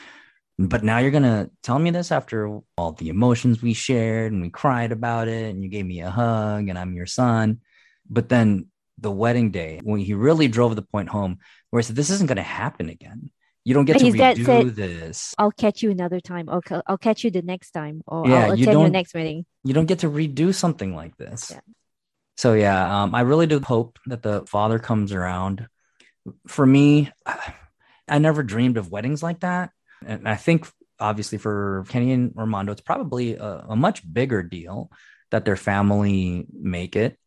[0.58, 4.42] But now you're going to tell me this after all the emotions we shared and
[4.42, 7.60] we cried about it, and you gave me a hug, and I'm your son.
[8.10, 8.66] But then
[8.98, 11.38] the wedding day, when he really drove the point home,
[11.70, 13.30] where he said, This isn't going to happen again.
[13.64, 15.34] You don't get And to redo said- this.
[15.38, 16.48] I'll catch you another time.
[16.50, 18.02] I'll, I'll catch you the next time.
[18.06, 19.46] Or Yeah, I'll you attend your next wedding.
[19.64, 21.50] You don't get to redo something like this.
[21.50, 21.60] Yeah.
[22.36, 25.68] So yeah, um, I really do hope that the father comes around.
[26.46, 27.10] For me,
[28.08, 29.70] I never dreamed of weddings like that,
[30.04, 34.90] and I think obviously for Kenny and Armando, it's probably a, a much bigger deal
[35.30, 37.18] that their family make it.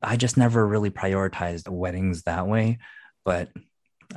[0.00, 2.78] I just never really prioritized weddings that way,
[3.24, 3.50] but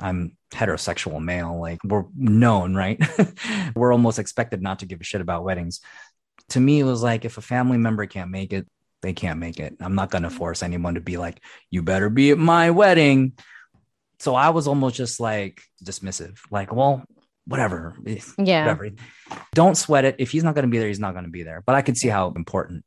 [0.00, 1.60] I'm heterosexual male.
[1.60, 3.00] Like we're known, right?
[3.74, 5.80] we're almost expected not to give a shit about weddings
[6.52, 8.66] to me it was like if a family member can't make it
[9.02, 12.08] they can't make it i'm not going to force anyone to be like you better
[12.08, 13.32] be at my wedding
[14.18, 17.02] so i was almost just like dismissive like well
[17.46, 18.62] whatever eh, Yeah.
[18.62, 18.90] whatever
[19.54, 21.42] don't sweat it if he's not going to be there he's not going to be
[21.42, 22.84] there but i could see how important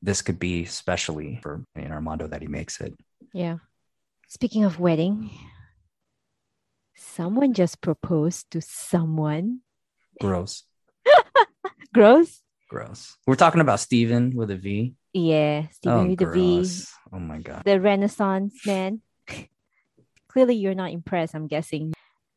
[0.00, 2.94] this could be especially for you know, armando that he makes it
[3.34, 3.58] Yeah.
[4.30, 5.30] Speaking of wedding,
[6.94, 9.60] someone just proposed to someone
[10.20, 10.64] Gross.
[11.94, 12.42] Gross.
[12.68, 13.16] Gross.
[13.26, 14.94] We're talking about Steven with a V.
[15.14, 16.68] Yeah, Steven oh, with the V.
[17.12, 17.62] Oh my god.
[17.64, 19.00] the Renaissance man.
[20.28, 21.34] Clearly, you're not impressed.
[21.34, 21.94] I'm guessing,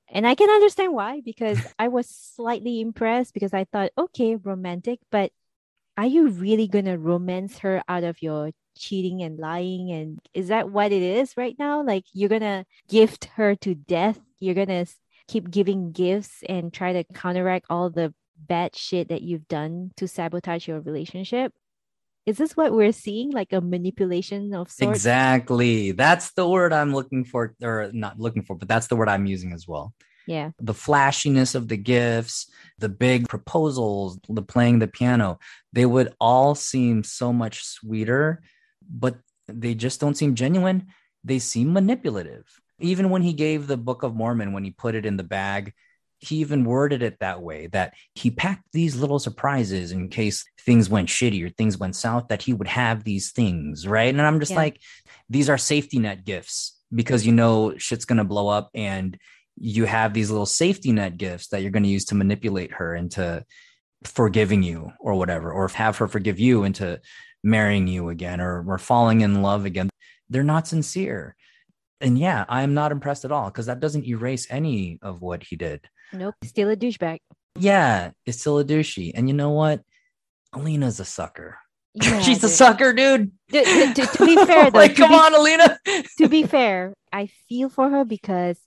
[0.09, 4.99] and I can understand why because I was slightly impressed because I thought, okay, romantic,
[5.11, 5.31] but
[5.97, 9.91] are you really gonna romance her out of your cheating and lying?
[9.91, 11.83] And is that what it is right now?
[11.83, 14.19] Like you're gonna gift her to death?
[14.39, 14.85] You're gonna
[15.27, 18.13] keep giving gifts and try to counteract all the
[18.47, 21.53] bad shit that you've done to sabotage your relationship?
[22.25, 23.31] Is this what we're seeing?
[23.31, 24.97] Like a manipulation of sorts?
[24.97, 25.91] Exactly.
[25.91, 29.25] That's the word I'm looking for, or not looking for, but that's the word I'm
[29.25, 29.93] using as well.
[30.27, 30.51] Yeah.
[30.59, 35.39] The flashiness of the gifts, the big proposals, the playing the piano,
[35.73, 38.43] they would all seem so much sweeter,
[38.87, 39.15] but
[39.47, 40.87] they just don't seem genuine.
[41.23, 42.45] They seem manipulative.
[42.79, 45.73] Even when he gave the Book of Mormon, when he put it in the bag,
[46.21, 50.89] he even worded it that way that he packed these little surprises in case things
[50.89, 54.13] went shitty or things went south, that he would have these things, right?
[54.13, 54.57] And I'm just Yeah.
[54.57, 54.79] like,
[55.29, 59.17] these are safety net gifts because you know shit's gonna blow up and
[59.57, 62.95] you have these little safety net gifts that you're going to use to manipulate her
[62.95, 63.43] into
[64.03, 66.99] forgiving you or whatever, or have her forgive you into
[67.43, 69.89] marrying you again or, or falling in love again.
[70.29, 71.35] They're not sincere.
[71.99, 75.55] And yeah, I'm not impressed at all because that doesn't erase any of what he
[75.55, 75.87] did.
[76.13, 76.35] Nope.
[76.43, 77.19] Still a douchebag.
[77.57, 79.11] Yeah, it's still a douchey.
[79.13, 79.81] And you know what?
[80.53, 81.57] Alina's a sucker.
[81.93, 83.31] Yeah, She's a sucker, dude.
[83.51, 85.79] To, be fair, though, like, come be- on, Alina.
[86.17, 88.57] to be fair, I feel for her because,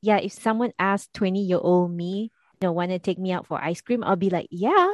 [0.00, 3.46] yeah, if someone asked 20 year old me, you know, want to take me out
[3.46, 4.88] for ice cream, I'll be like, yeah.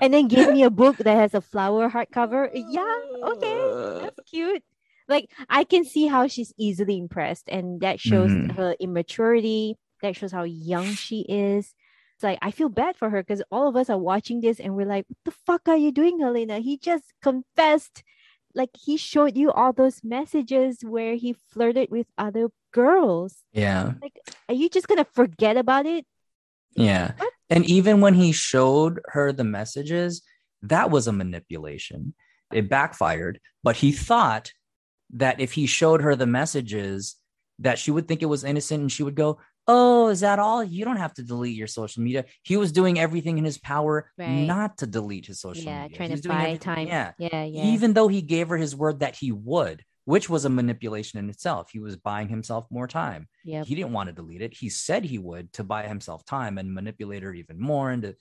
[0.00, 2.50] And then give me a book that has a flower hardcover.
[2.54, 4.62] Yeah, okay, that's cute.
[5.08, 8.52] Like, I can see how she's easily impressed, and that shows Mhm.
[8.52, 9.76] her immaturity.
[10.02, 11.74] That shows how young she is.
[12.14, 14.74] It's like, I feel bad for her because all of us are watching this and
[14.74, 16.58] we're like, what the fuck are you doing, Helena?
[16.58, 18.02] He just confessed
[18.54, 23.44] like he showed you all those messages where he flirted with other girls.
[23.52, 23.94] yeah.
[24.02, 26.04] Like, Are you just gonna forget about it?
[26.76, 27.12] Yeah.
[27.16, 27.32] What?
[27.48, 30.22] And even when he showed her the messages,
[30.62, 32.14] that was a manipulation.
[32.52, 34.52] It backfired, but he thought
[35.12, 37.16] that if he showed her the messages,
[37.58, 40.64] that she would think it was innocent and she would go, Oh, is that all?
[40.64, 42.24] You don't have to delete your social media.
[42.42, 44.28] He was doing everything in his power Right.
[44.28, 45.96] not to delete his social yeah, media.
[45.96, 46.86] trying He to buy everything- time.
[46.88, 47.12] Yeah.
[47.18, 47.64] yeah, yeah.
[47.66, 51.30] Even though he gave her his word that he would, which was a manipulation in
[51.30, 51.70] itself.
[51.70, 53.66] He was buying himself more time Yep.
[53.66, 54.52] he didn't want to delete it.
[54.56, 58.16] He said he would to buy himself time and manipulate her even more into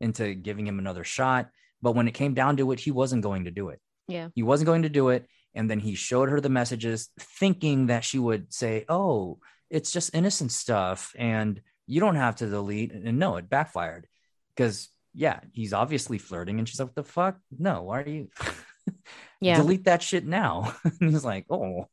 [0.00, 1.48] into giving him another shot.
[1.82, 3.80] But when it came down to it, he wasn't going to do it.
[4.06, 4.28] Yeah.
[4.36, 5.26] He wasn't going to do it.
[5.54, 9.38] And then he showed her the messages, thinking that she would say, Oh,
[9.70, 11.14] it's just innocent stuff.
[11.16, 12.92] And you don't have to delete.
[12.92, 14.06] And no, it backfired.
[14.54, 16.58] Because yeah, he's obviously flirting.
[16.58, 17.38] And she's like, What the fuck?
[17.56, 18.28] No, why are you
[19.40, 19.56] Yeah.
[19.56, 20.74] delete that shit now?
[21.00, 21.88] and he's like, Oh,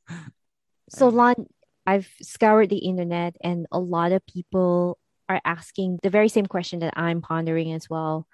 [0.90, 1.46] So Lon,
[1.86, 4.98] I've scoured the internet and a lot of people
[5.30, 8.28] are asking the very same question that I'm pondering as well.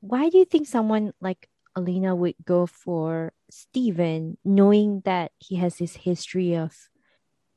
[0.00, 5.76] Why do you think someone like Alina would go for Steven knowing that he has
[5.76, 6.74] this history of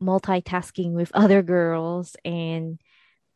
[0.02, 2.80] multitasking with other girls and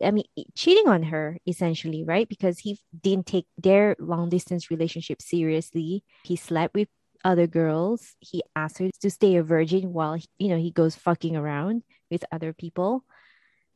[0.03, 2.27] I mean cheating on her essentially, right?
[2.27, 6.03] Because he didn't take their long distance relationship seriously.
[6.23, 6.89] He slept with
[7.23, 8.15] other girls.
[8.19, 12.25] He asked her to stay a virgin while you know he goes fucking around with
[12.31, 13.03] other people.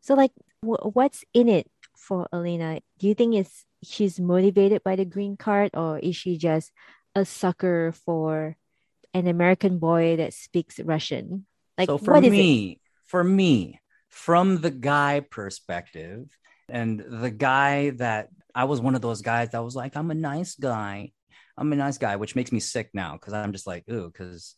[0.01, 2.79] So like, wh- what's in it for Elena?
[2.99, 6.71] Do you think it's she's motivated by the green card, or is she just
[7.15, 8.57] a sucker for
[9.13, 11.45] an American boy that speaks Russian?
[11.77, 12.37] Like, so for what is it?
[12.37, 16.27] me, for me, from the guy perspective,
[16.67, 20.15] and the guy that I was one of those guys that was like, I'm a
[20.15, 21.11] nice guy.
[21.57, 24.55] I'm a nice guy, which makes me sick now because I'm just like, ooh, because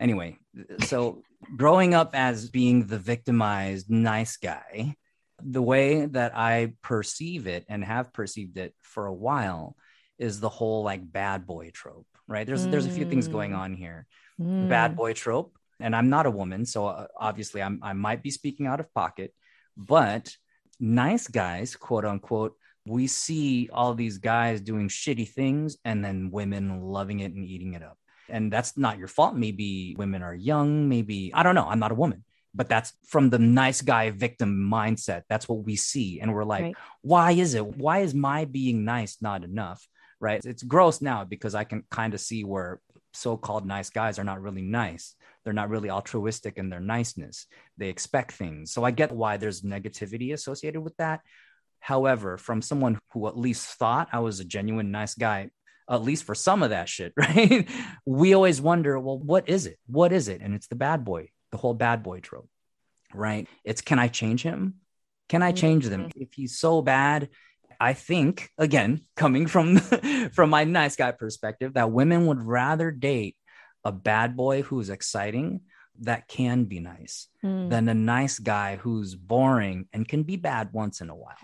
[0.00, 0.38] anyway,
[0.84, 1.22] so
[1.56, 4.94] growing up as being the victimized nice guy,
[5.42, 9.76] the way that I perceive it and have perceived it for a while
[10.18, 12.46] is the whole like bad boy trope, right?
[12.46, 13.58] There's there's a few things going Mm.
[13.58, 14.06] on here.
[14.40, 18.22] Mm, bad boy trope and i'm not a woman so uh, obviously I'm, i might
[18.22, 19.32] be speaking out of pocket
[19.76, 20.36] but
[20.80, 22.54] nice guys quote unquote
[22.86, 27.74] we see all these guys doing shitty things and then women loving it and eating
[27.74, 27.98] it up.
[28.30, 29.36] And that's not your fault.
[29.36, 33.28] Maybe women are young maybe i don't know i'm not a woman but that's from
[33.30, 35.22] the nice guy victim mindset.
[35.28, 36.76] That's what we see and we're like Right.
[37.02, 37.66] why is it?
[37.84, 39.86] Why is my being nice not enough
[40.20, 42.80] right it's gross now because i can kind of see where
[43.14, 45.14] so-called nice guys are not really nice
[45.48, 47.46] they're not really altruistic in their niceness.
[47.78, 48.70] They expect things.
[48.70, 51.20] So I get why there's negativity associated with that.
[51.80, 55.48] However, from someone who at least thought I was a genuine nice guy,
[55.88, 57.66] at least for some of that shit, right?
[58.04, 59.78] we always wonder, well, what is it?
[59.86, 60.42] What is it?
[60.42, 62.50] And it's the bad boy, the whole bad boy trope,
[63.14, 63.48] right?
[63.64, 64.74] It's can I change him?
[65.30, 66.08] Can I change them?
[66.08, 66.22] Mm-hmm.
[66.22, 67.30] If he's so bad,
[67.80, 69.76] I think again, coming from
[70.32, 73.36] from my nice guy perspective, that women would rather date
[73.84, 75.60] a bad boy who's exciting
[76.00, 77.70] that can be nice Mm.
[77.70, 81.36] than a nice guy who's boring and can be bad once in a while.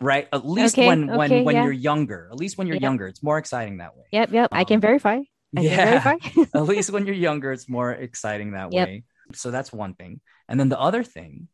[0.00, 0.26] Right?
[0.32, 1.62] At least Okay, when when okay, when yeah.
[1.62, 2.28] you're younger.
[2.32, 2.82] At least when you're Yep.
[2.82, 4.06] younger, it's more exciting that way.
[4.10, 4.48] Yep, yep.
[4.50, 5.18] I can Um, verify.
[5.18, 5.22] I
[5.54, 5.84] can Yeah.
[6.02, 6.16] verify.
[6.54, 8.86] At least when you're younger, it's more exciting that Yep.
[8.88, 9.04] way.
[9.32, 10.20] So that's one thing.
[10.48, 11.46] And then the other thing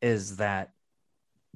[0.00, 0.70] is that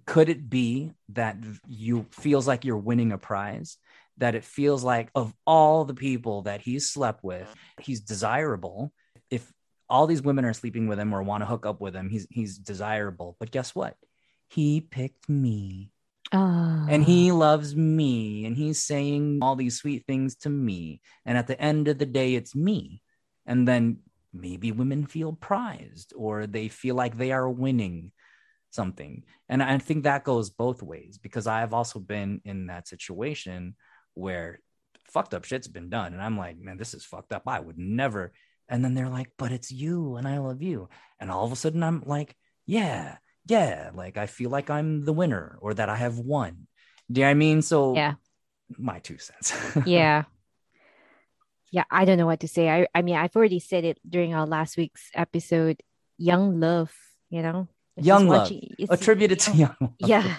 [0.07, 1.37] could it be that
[1.69, 3.77] you feels like you're winning a prize?
[4.19, 7.49] That it feels like of all the people that he's slept with,
[7.81, 8.93] he's desirable.
[9.31, 9.51] If
[9.89, 12.27] all these women are sleeping with him or want to hook up with him, he's
[12.31, 13.37] he's desirable.
[13.41, 13.97] But guess what?
[14.49, 15.93] He picked me
[16.33, 16.87] Ah.
[16.89, 21.49] and he loves me and he's saying all these sweet things to me and at
[21.49, 23.03] the end of the day it's me
[23.47, 23.99] and then
[24.33, 28.13] maybe women feel prized or they feel like they are winning
[28.71, 33.75] something and i think that goes both ways because i've also been in that situation
[34.15, 34.61] where
[35.05, 37.79] fucked up shit's been done and i'm like man this is fucked up i would
[37.79, 38.33] never
[38.69, 41.57] and then they're like but it's you and i love you and all of a
[41.57, 45.97] sudden i'm like yeah yeah like i feel like i'm the winner or that i
[45.97, 46.69] have won
[47.11, 48.15] do you know what i mean so Yeah.
[48.79, 49.53] my two cents
[49.87, 50.25] yeah.
[51.73, 52.69] Yeah, I don't know what to say.
[52.69, 55.81] I, I mean, I've already said it during our last week's episode.
[56.19, 56.93] Young love,
[57.29, 57.69] you know?
[58.05, 58.43] Young love.
[58.43, 59.95] watching- it's- attributed to young love.
[59.99, 60.39] Yeah.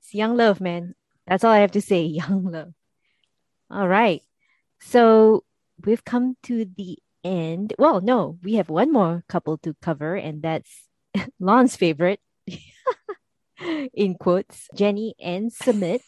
[0.00, 0.94] It's young love, man.
[1.26, 2.02] That's all I have to say.
[2.20, 2.72] Young love.
[3.70, 4.22] All right.
[4.80, 5.44] So
[5.84, 7.72] we've come to the end.
[7.78, 10.70] Well, no, we have one more couple to cover, and that's
[11.40, 12.20] Lon's favorite,
[13.94, 16.02] in quotes, Jenny and Sumit,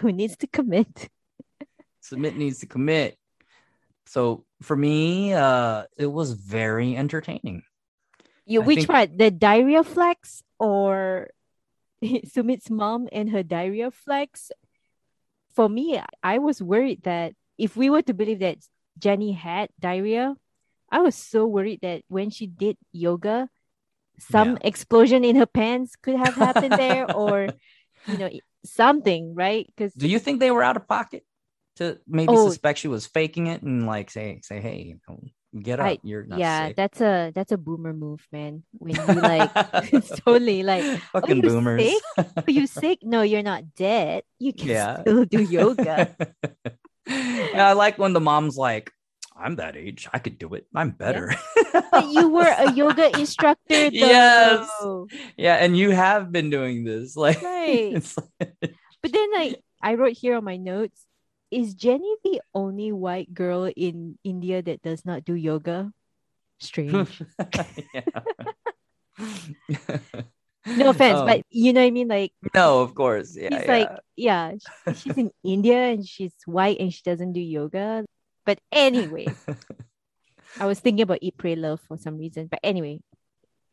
[0.00, 1.08] who needs to commit.
[2.02, 3.16] Sumit needs to commit
[4.06, 7.62] so for me uh it was very entertaining
[8.46, 9.16] You I which part?
[9.16, 11.30] The diarrhea flex or
[12.26, 14.50] Sumit's mom and her diarrhea flex?
[15.54, 18.58] For me, I was worried that if we were to believe that
[18.98, 20.34] Jenny had diarrhea,
[20.90, 23.48] I was so worried that when she did yoga,
[24.18, 27.52] some explosion in her pants could have happened there, or
[28.06, 28.30] you know,
[28.64, 29.66] something, right?
[29.66, 31.24] Because do you think they were out of pocket
[31.76, 32.48] to maybe Oh.
[32.48, 34.96] suspect she was faking it and like say say hey
[35.60, 36.76] get up I- you're not yeah, sick.
[36.76, 38.62] that's a that's a boomer move, man.
[38.78, 39.50] When you like,
[39.92, 42.02] it's totally like fucking you boomers sick?
[42.46, 42.98] Are you sick?
[43.02, 44.24] No, you're not dead.
[44.38, 45.00] You can Yeah.
[45.02, 46.16] still do yoga.
[47.06, 48.90] yeah, I like when the mom's like,
[49.36, 50.08] I'm that age.
[50.12, 50.66] I could do it.
[50.74, 51.34] I'm better.
[51.90, 53.90] but you were a yoga instructor, though.
[53.90, 54.68] Yes.
[55.36, 57.16] yeah, and you have been doing this.
[57.16, 57.94] Like, Right.
[58.38, 61.04] like- But then, like, I wrote here on my notes:
[61.52, 65.92] Is Jenny the only white girl in India that does not do yoga?
[66.58, 67.20] Strange.
[70.64, 72.08] no offense, Oh, but you know what I mean.
[72.08, 73.36] Like, no, of course.
[73.36, 73.50] Yeah.
[73.50, 73.72] he's yeah.
[73.72, 78.06] like, yeah, sh- she's in India and she's white and she doesn't do yoga.
[78.46, 79.26] But anyway,
[80.58, 82.46] I was thinking about eat, pray, love for some reason.
[82.46, 83.00] But anyway,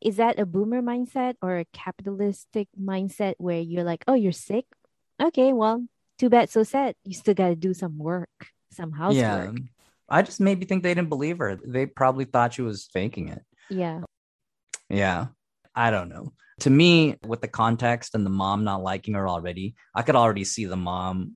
[0.01, 4.65] is that a boomer mindset or a capitalistic mindset where you're like, oh, you're sick?
[5.21, 5.85] Okay, well,
[6.19, 6.95] too bad, so sad.
[7.03, 8.29] You still got to do some work,
[8.71, 9.55] some housework.
[9.55, 9.63] yeah.
[10.09, 11.55] I just maybe think they didn't believe her.
[11.55, 13.41] They probably thought she was faking it.
[13.69, 14.01] Yeah.
[14.89, 15.27] Yeah.
[15.75, 16.33] I don't know.
[16.61, 20.43] To me, with the context and the mom not liking her already, I could already
[20.43, 21.35] see the mom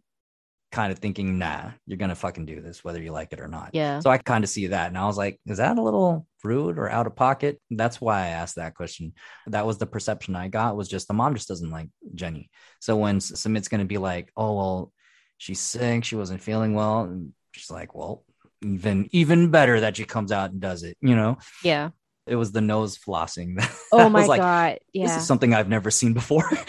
[0.72, 3.48] kind of thinking, nah, you're going to fucking do this, whether you like it or
[3.48, 3.70] not.
[3.74, 4.00] Yeah.
[4.00, 4.88] So I kind of see that.
[4.88, 7.60] And I was like, is that a little rude or out of pocket?
[7.70, 9.14] That's why I asked that question.
[9.48, 12.50] That was the perception I got was just the mom just doesn't like Jenny.
[12.80, 14.92] So when S- Sumit's going to be like, oh, well,
[15.38, 17.02] she's sick, she wasn't feeling well.
[17.02, 18.24] And she's like, well,
[18.64, 21.38] even even better that she comes out and does it, you know?
[21.64, 21.90] Yeah.
[22.26, 23.64] It was the nose flossing.
[23.92, 24.80] Oh my like, God.
[24.92, 26.50] This is something I've never seen before.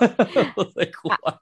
[0.00, 1.40] Like, what?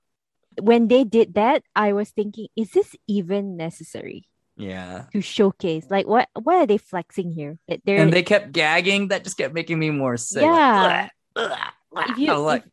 [0.60, 4.26] when they did that, I was thinking, is this even necessary
[4.58, 5.04] Yeah.
[5.12, 5.86] to showcase?
[5.90, 7.58] Like, what what are they flexing here?
[7.68, 9.08] They're And they kept gagging.
[9.08, 10.42] That just kept making me more sick.
[10.42, 11.08] Yeah.
[11.36, 11.58] Like, "Ugh,
[11.96, 12.64] ugh, if you like,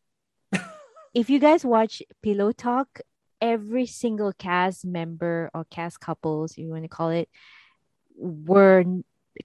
[0.51, 0.61] if,
[1.13, 3.01] if you guys watch Pillow Talk,
[3.41, 7.29] every single cast member or cast couples, you want to call it,
[8.17, 8.83] were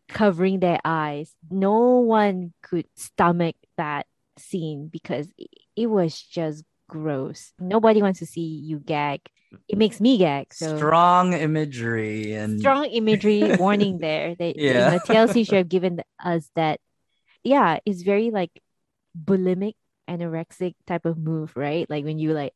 [0.09, 1.35] covering their eyes.
[1.51, 4.07] No one could stomach that
[4.39, 5.29] scene because
[5.77, 7.53] it was just gross.
[7.59, 9.21] Nobody wants to see you gag
[9.69, 10.53] it makes me gag.
[10.55, 14.35] So strong imagery and strong imagery warning there.
[14.37, 14.93] That Yeah.
[14.93, 16.81] you know, TLC should have given us that.
[17.43, 18.51] Yeah, it's very like
[19.17, 19.75] bulimic,
[20.09, 21.89] anorexic type of move, right?
[21.89, 22.53] Like when you like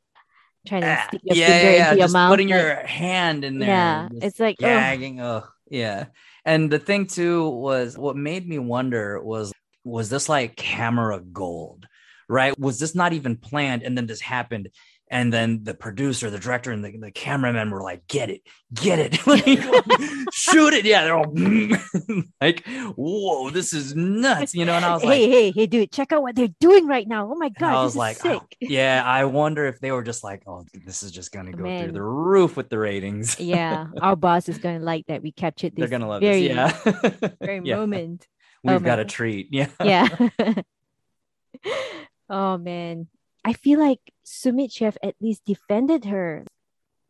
[0.67, 2.31] trying to Ah, stick your yeah, finger yeah, yeah, into your just mouth.
[2.31, 3.69] putting like- your hand in there.
[3.69, 5.21] Yeah, it's like, gagging.
[5.21, 6.07] Oh, yeah.
[6.45, 9.53] And the thing too was what made me wonder was
[9.85, 11.87] was this like camera gold,
[12.29, 12.59] right?
[12.59, 14.69] Was this not even planned, and then this happened,
[15.11, 18.43] and then the producer, the director, and the, the cameraman were like, "Get it,
[18.73, 19.45] get it, Like,
[20.33, 21.33] shoot it!" Yeah, they're all
[22.41, 24.73] like, "Whoa, this is nuts," you know.
[24.75, 27.31] And I was like, hey, hey, hey, dude, check out what they're doing right now.
[27.31, 28.33] Oh my god, I this was is like, sick.
[28.43, 31.65] oh, yeah, I wonder if they were just like, oh, this is just gonna go
[31.65, 33.39] through the roof with the ratings.
[33.41, 36.57] yeah, our boss is gonna like that we captured this They're gonna love very, this.
[36.57, 37.77] Yeah, very Yeah.
[37.77, 38.27] moment.
[38.63, 39.49] We've Oh, got a treat.
[39.51, 39.69] Yeah.
[39.85, 40.09] Yeah.
[42.31, 43.09] oh man.
[43.45, 46.45] I feel like Sumit should have at least defended her.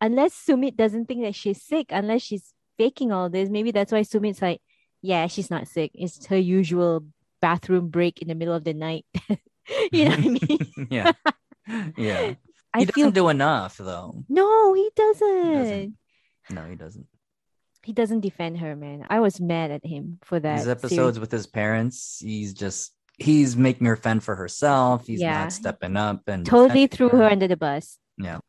[0.01, 3.49] Unless Sumit doesn't think that she's sick, unless she's faking all this.
[3.49, 4.61] Maybe that's why Sumit's like,
[5.01, 5.91] yeah, she's not sick.
[5.93, 7.05] It's her usual
[7.41, 9.05] bathroom break in the middle of the night.
[9.91, 10.59] you know what I mean?
[10.89, 11.11] yeah.
[11.97, 12.33] Yeah.
[12.75, 14.25] He I doesn't feel do enough though.
[14.27, 15.53] no, he doesn't.
[15.53, 15.97] doesn't.
[16.49, 17.07] No, he doesn't.
[17.83, 19.05] He doesn't defend her, man.
[19.09, 20.63] I was mad at him for that.
[20.63, 20.67] Series.
[20.67, 25.07] episodes with his parents, he's just he's making her fend for herself.
[25.07, 25.43] He's Yeah.
[25.43, 27.97] not stepping up and totally threw her under the bus.
[28.17, 28.39] Yeah.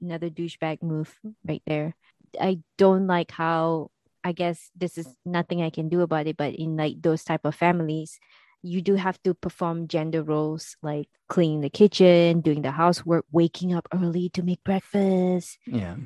[0.00, 1.14] Another douchebag move
[1.46, 1.94] right there.
[2.40, 3.90] I don't like how
[4.24, 7.44] I guess this is nothing I can do about it, but in like those type
[7.44, 8.20] of families,
[8.62, 13.74] you do have to perform gender roles like cleaning the kitchen, doing the housework, waking
[13.74, 15.58] up early to make breakfast.
[15.66, 15.96] Yeah.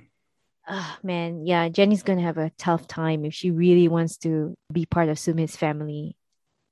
[0.66, 4.87] Ah, man, yeah, Jenny's gonna have a tough time if she really wants to be
[4.87, 6.16] part of Sumit's family.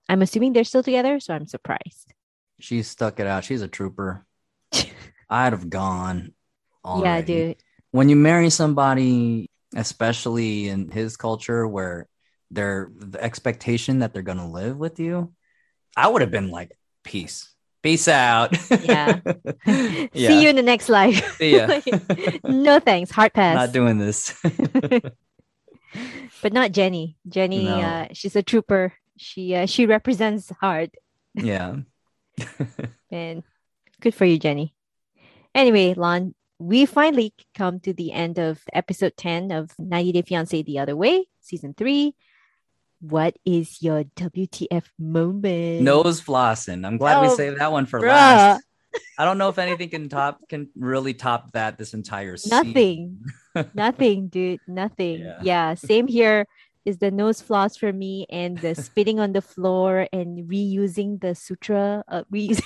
[0.09, 2.13] I'm assuming they're still together, so I'm surprised.
[2.61, 3.45] She stuck it out.
[3.45, 4.25] She's a trooper.
[5.31, 6.33] I'd have gone.
[6.87, 7.57] Yeah, dude.
[7.93, 12.09] when you marry somebody, especially in his culture where
[12.51, 15.33] they're the expectation that they're gonna live with you,
[15.97, 17.51] I would have been like, peace.
[17.83, 18.55] Peace out.
[18.85, 19.21] Yeah.
[19.67, 20.07] yeah.
[20.13, 21.37] See you in the next life.
[21.37, 21.81] See ya.
[22.45, 23.11] no thanks.
[23.11, 23.55] Hard pass.
[23.57, 24.35] Not doing this.
[26.43, 27.17] but not Jenny.
[27.29, 27.81] Jenny, No.
[27.81, 28.93] uh, she's a trooper.
[29.17, 30.91] She uh, she represents hard.
[31.35, 31.77] yeah.
[33.11, 33.43] And
[34.01, 34.75] good for you, Jenny.
[35.55, 40.62] Anyway, Lon, we finally come to the end of episode 10 of 90 Day Fiance
[40.62, 42.15] The Other Way, season three.
[43.01, 45.83] What is your WTF moment?
[45.83, 46.87] Nose flossing.
[46.87, 48.09] I'm glad we Oh, saved that one for bruh.
[48.09, 48.65] last.
[49.19, 52.67] I don't know if anything can top can really top that this entire season.
[52.67, 53.25] Nothing.
[53.75, 54.61] Nothing, dude.
[54.67, 55.21] Nothing.
[55.21, 55.39] Yeah.
[55.43, 55.75] Yeah.
[55.75, 56.47] Same here.
[56.85, 61.35] Is the nose floss for me and the spitting on the floor and reusing the
[61.35, 62.05] sutra.
[62.07, 62.57] Uh, we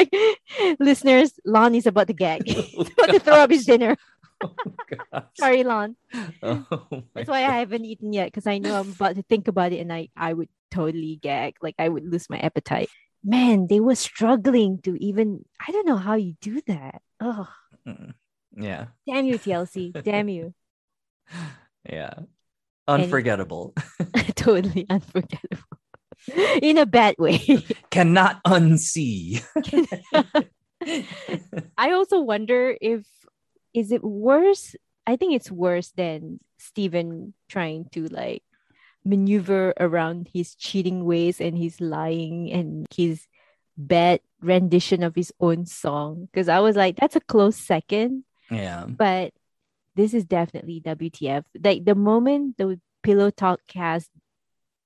[0.78, 2.46] listeners, Lon is about to gag.
[2.46, 3.96] He's about to throw up his dinner.
[4.42, 5.96] Oh, Sorry, Lon.
[6.42, 6.66] Oh,
[7.14, 9.80] That's why I haven't eaten yet because I know I'm about to think about it
[9.80, 11.56] and I I would totally gag.
[11.62, 12.90] Like I would lose my appetite.
[13.24, 15.42] Man, they were struggling to even.
[15.66, 17.00] I don't know how you do that.
[17.18, 17.48] Oh.
[18.54, 18.86] Yeah.
[19.08, 19.96] damn you, TLC.
[20.04, 20.52] damn you.
[21.88, 22.28] Yeah.
[22.88, 23.74] Unforgettable.
[24.36, 25.78] totally unforgettable
[26.62, 27.38] in a bad way.
[27.90, 29.42] Cannot unsee.
[31.76, 33.06] I also wonder if
[33.74, 34.74] is it worse?
[35.06, 38.42] I think it's worse than Steven trying to like
[39.04, 43.26] maneuver around his cheating ways and his lying and his
[43.76, 46.28] bad rendition of his own song.
[46.32, 48.84] Because I was like, that's a close second, yeah.
[48.88, 49.32] but
[49.96, 51.44] this is definitely WTF.
[51.62, 54.10] Like the moment the pillow talk cast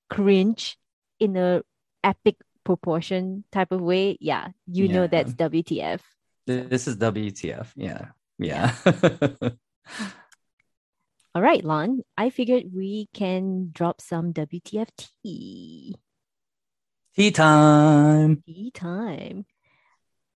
[0.08, 0.78] cringe
[1.18, 1.62] in a
[2.02, 6.00] epic proportion type of way, yeah, you know that's WTF.
[6.46, 7.68] This is WTF.
[7.76, 8.06] Yeah.
[8.38, 8.74] Yeah.
[11.34, 14.88] All right, Lon, I figured we can drop some WTF
[15.22, 15.94] tea.
[17.14, 18.42] Tea time.
[18.46, 19.44] Tea time.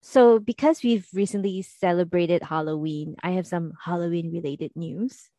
[0.02, 5.30] So, because we've recently celebrated Halloween, I have some Halloween related news.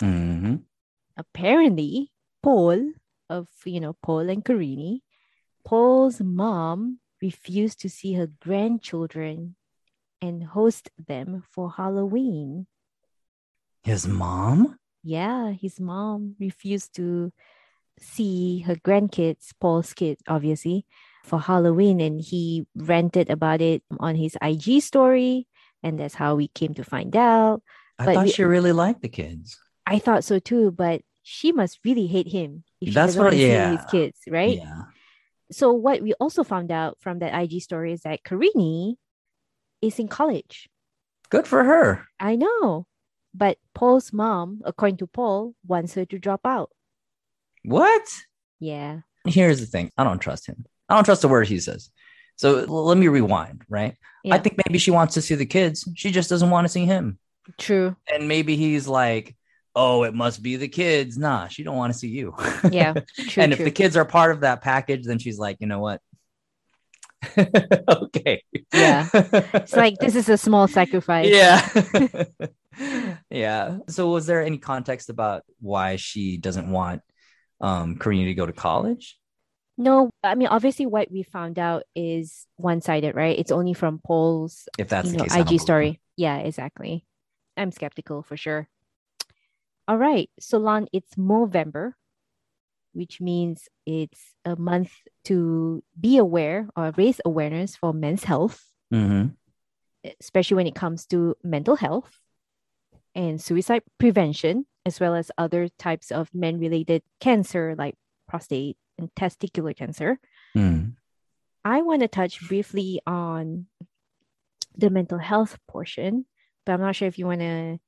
[0.00, 0.56] hmm
[1.16, 2.10] Apparently,
[2.42, 2.92] Paul
[3.30, 5.00] of, you know, Paul and Karine,
[5.64, 9.56] Paul's mom refused to see her grandchildren
[10.20, 12.66] and host them for Halloween.
[13.82, 14.78] His mom?
[15.02, 17.32] Yeah, his mom refused to
[17.98, 20.86] see her grandkids, Paul's kids, obviously,
[21.24, 22.00] for Halloween.
[22.00, 25.48] And he ranted about it on his IG story.
[25.82, 27.62] And that's how we came to find out.
[27.98, 29.58] I But thought we- she really liked the kids.
[29.86, 33.32] I thought so too, but she must really hate him if she That's doesn't what-
[33.32, 33.76] see yeah.
[33.76, 34.58] his kids, right?
[34.58, 34.82] Yeah.
[35.52, 38.96] So what we also found out from that IG story is that Karine
[39.82, 40.68] is in college.
[41.28, 42.06] Good for her.
[42.18, 42.86] I know.
[43.34, 46.70] But Paul's mom, according to Paul, wants her to drop out.
[47.64, 48.02] What?
[48.60, 49.00] Yeah.
[49.26, 49.90] Here's the thing.
[49.98, 50.64] I don't trust him.
[50.88, 51.90] I don't trust a word he says.
[52.36, 53.96] So let me rewind, right?
[54.24, 54.34] Yeah.
[54.34, 55.88] I think maybe she wants to see the kids.
[55.94, 57.18] She just doesn't want to see him.
[57.58, 57.96] True.
[58.12, 59.36] And maybe he's like,
[59.74, 62.34] "Oh, it must be the kids." Nah, she don't want to see you.
[62.70, 62.94] Yeah.
[63.28, 63.42] True.
[63.42, 63.66] and if true.
[63.66, 66.00] the kids are part of that package, then she's like, "You know what?
[67.38, 69.08] okay." Yeah.
[69.12, 71.28] it's like this is a small sacrifice.
[71.28, 71.68] yeah.
[73.30, 73.78] yeah.
[73.88, 77.02] So was there any context about why she doesn't want
[77.60, 79.18] um Karina to go to college?
[79.76, 83.38] No, I mean obviously what we found out is one-sided, right?
[83.38, 84.68] It's only from Paul's.
[84.78, 86.00] If that's you the know, case, IG story.
[86.16, 87.04] Yeah, exactly.
[87.56, 88.68] I'm skeptical for sure.
[89.88, 90.30] All right.
[90.38, 91.92] So Lon, it's Movember,
[92.92, 94.92] which means it's a month
[95.24, 99.34] to be aware or raise awareness for men's health, Mhm.
[100.20, 102.20] especially when it comes to mental health
[103.14, 107.96] and suicide prevention, as well as other types of men-related cancer like
[108.28, 108.78] prostate
[109.16, 110.18] testicular cancer.
[110.56, 110.94] Mm.
[111.64, 113.66] I want to touch briefly on
[114.76, 116.26] the mental health portion,
[116.66, 117.78] but I'm not sure if you want to,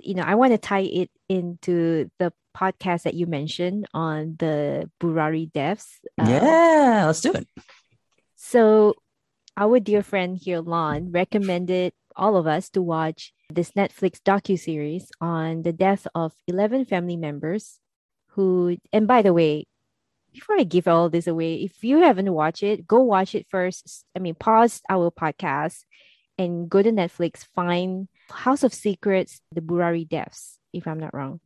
[0.00, 4.90] you know, I want to tie it into the podcast that you mentioned on the
[5.00, 6.00] Burari deaths.
[6.18, 7.48] Uh, Yeah, let's do it.
[8.36, 8.94] So,
[9.56, 15.10] our dear friend here, Lon, recommended all of us to watch this Netflix docu series
[15.20, 17.78] on the death of 11 family members
[18.30, 19.66] who, and by the way,
[20.34, 24.04] before I give all this away, if you haven't watched it, go watch it first.
[24.16, 25.84] I mean, pause our podcast
[26.36, 31.40] and go to Netflix, find House of Secrets, the Burari deaths, if I'm not wrong.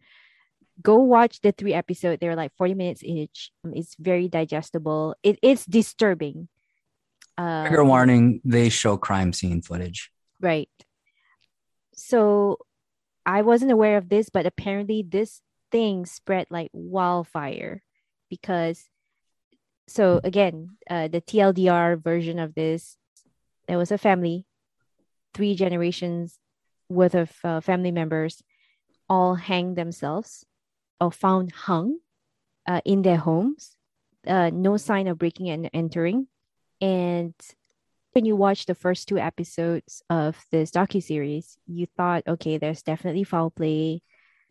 [0.80, 2.18] Go watch the three episodes.
[2.20, 3.51] They're like 40 minutes each.
[3.64, 5.16] It's very digestible.
[5.22, 6.49] It, it's disturbing.
[7.36, 10.11] Uh, Trigger warning: They show crime scene footage.
[10.41, 10.70] Right.
[11.95, 12.59] So
[13.26, 17.82] I wasn't aware of this, but apparently this thing spread like wildfire
[18.29, 18.89] because
[19.89, 22.97] so again, uh, the TLDR version of this,
[23.66, 24.45] there was a family,
[25.33, 26.39] three generations
[26.89, 28.43] worth of uh, family members
[29.09, 30.45] all hanged themselves
[31.01, 31.99] or found hung
[32.66, 33.76] uh, in their homes.
[34.26, 36.26] Uh, no sign of breaking and entering.
[36.81, 37.35] And
[38.12, 43.24] when you watch the first two episodes of this docu-series, you thought, okay, there's definitely
[43.24, 44.03] foul play.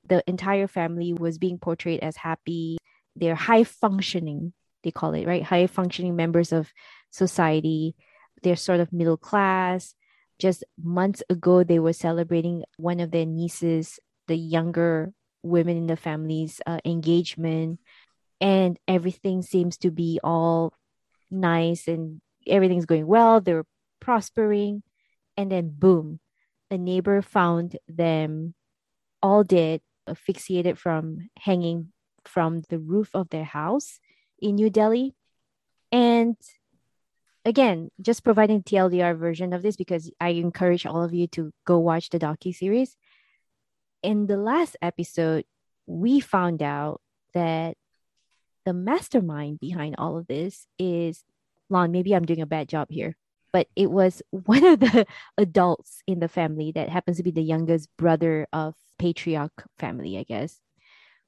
[0.08, 2.78] The entire family was being portrayed as happy.
[3.20, 4.54] They're high functioning,
[4.84, 5.44] they call it, right?
[5.44, 6.72] High functioning members of
[7.12, 7.96] society.
[8.44, 9.96] They're sort of middle class.
[10.40, 15.12] Just months ago, they were celebrating one of their nieces, the younger
[15.42, 17.80] women in the family's uh, engagement.
[18.40, 20.74] And everything seems to be all
[21.32, 23.42] nice and everything's going well.
[23.42, 23.66] They're
[24.00, 24.84] prospering.
[25.36, 26.20] And then, boom,
[26.70, 28.54] a neighbor found them
[29.22, 31.92] all dead, asphyxiated from hanging
[32.28, 34.00] from the roof of their house
[34.40, 35.16] in New Delhi.
[35.92, 36.36] And
[37.46, 41.80] again, just providing TLDR version of this because I encourage all of you to go
[41.80, 42.98] watch the docu series.
[44.04, 45.46] In the last episode,
[45.86, 47.02] we found out
[47.34, 47.78] that
[48.66, 51.24] the mastermind behind all of this is
[51.70, 51.92] Lon.
[51.92, 53.16] Maybe I'm doing a bad job here,
[53.54, 55.06] but it was one of the
[55.38, 60.24] adults in the family that happens to be the youngest brother of patriarch family, I
[60.24, 60.60] guess,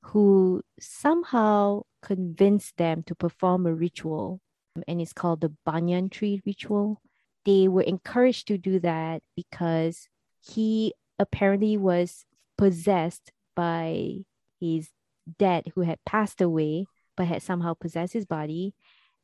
[0.01, 4.41] who somehow convinced them to perform a ritual,
[4.87, 7.01] and it's called the banyan tree ritual.
[7.45, 10.07] They were encouraged to do that because
[10.41, 12.25] he apparently was
[12.57, 14.19] possessed by
[14.59, 14.89] his
[15.37, 16.85] dad who had passed away
[17.15, 18.73] but had somehow possessed his body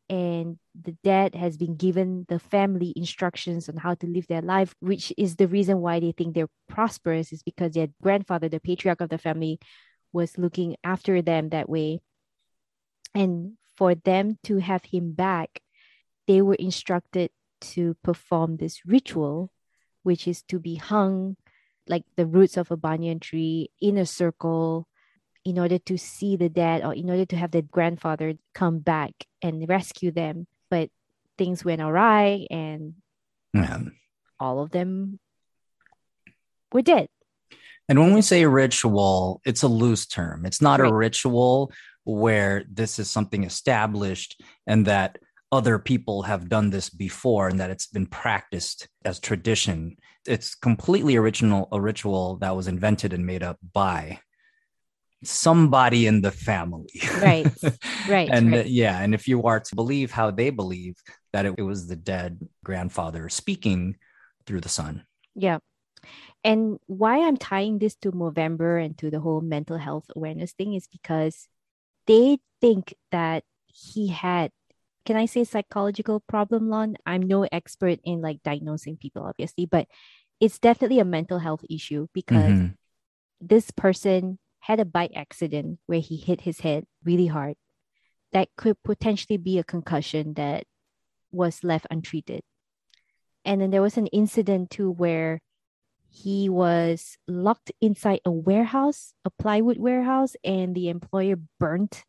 [0.09, 4.75] and the dad has been given the family instructions on how to live their life
[4.79, 9.01] which is the reason why they think they're prosperous is because their grandfather the patriarch
[9.01, 9.57] of the family
[10.15, 11.99] was looking after them that way
[13.13, 15.59] and for them to have him back
[16.25, 19.51] they were instructed to perform this ritual
[20.03, 21.35] which is to be hung
[21.87, 24.87] like the roots of a banyan tree in a circle
[25.43, 29.13] in order to see the dad or in order to have the grandfather come back
[29.41, 30.47] and rescue them.
[30.71, 30.89] But
[31.37, 32.95] things went awry and
[33.53, 33.93] Yeah.
[34.39, 35.19] all of them
[36.73, 37.09] were dead.
[37.87, 40.45] And when we say ritual, it's a loose term.
[40.45, 40.89] It's not Right.
[40.89, 41.71] a ritual
[42.03, 45.17] where this is something established and that
[45.51, 49.95] other people have done this before and that it's been practiced as tradition.
[50.27, 54.19] It's completely original, a ritual that was invented and made up by
[55.23, 56.89] somebody in the family.
[57.21, 57.47] Right.
[58.07, 58.67] Right, and right.
[58.67, 60.95] yeah, and if you are to believe how they believe
[61.33, 63.97] that it, it was the dead grandfather speaking
[64.45, 65.05] through the son.
[65.33, 65.57] Yeah.
[66.45, 70.75] And why I'm tying this to Movember and to the whole mental health awareness thing
[70.75, 71.49] is because
[72.05, 74.51] they think that he had
[75.05, 76.97] can I say psychological problem, Lon?
[77.05, 79.87] I'm no expert in like diagnosing people, obviously, but
[80.39, 82.77] it's definitely a mental health issue because Mhm.
[83.39, 87.55] this person had a bike accident where he hit his head really hard.
[88.31, 90.65] That could potentially be a concussion that
[91.31, 92.41] was left untreated.
[93.43, 95.39] And then there was an incident too where
[96.15, 102.05] he was locked inside a warehouse, a plywood warehouse, and the employer burnt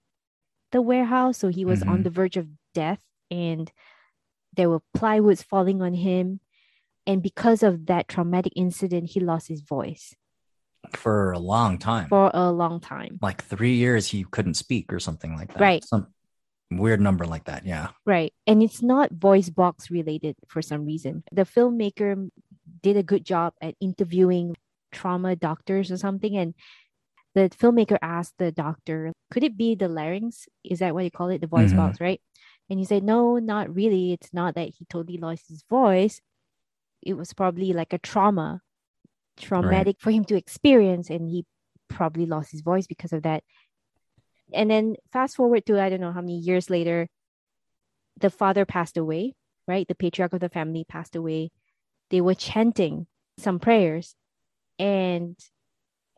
[0.73, 1.39] the warehouse.
[1.39, 2.05] So he was on Mhm.
[2.05, 3.71] the verge of death, and
[4.55, 6.41] there were plywoods falling on him.
[7.07, 10.15] And because of that traumatic incident, he lost his voice
[10.95, 12.09] For a long time.
[12.09, 13.19] for a long time.
[13.23, 15.61] like three years he couldn't speak or something like that.
[15.61, 15.85] Right.
[15.85, 16.07] Some
[16.71, 17.65] weird number like that.
[17.65, 17.91] Yeah.
[18.05, 18.33] Right.
[18.47, 21.23] And it's not voice box related for some reason.
[21.33, 22.29] The filmmaker
[22.83, 24.55] did a good job at interviewing
[24.93, 26.37] trauma doctors or something.
[26.37, 26.55] And
[27.35, 30.49] the filmmaker asked the doctor, could it be the larynx?
[30.65, 31.41] Is that what you call it?
[31.41, 31.77] The voice Mhm.
[31.77, 32.21] box, right?
[32.71, 34.13] And he said, no, not really.
[34.13, 36.21] It's not that he totally lost his voice.
[37.03, 38.63] It was probably like a trauma,
[39.37, 41.11] traumatic for him to experience.
[41.11, 41.45] And he
[41.89, 43.45] probably lost his voice because of that.
[44.53, 47.09] And then fast forward to I don't know how many years later,
[48.19, 49.35] the father passed away,
[49.69, 49.87] right?
[49.87, 51.51] The patriarch of the family passed away.
[52.11, 53.07] They were chanting
[53.39, 54.15] some prayers.
[54.79, 55.37] And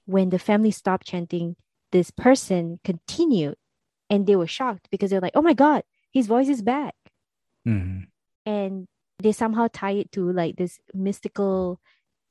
[0.07, 1.57] when the family stopped chanting,
[1.93, 3.57] this person continued
[4.11, 5.82] and they were shocked because they're like, oh my God,
[6.12, 6.95] his voice is back.
[7.66, 8.07] Mhm.
[8.47, 8.86] And
[9.18, 11.80] they somehow tie it to like this mystical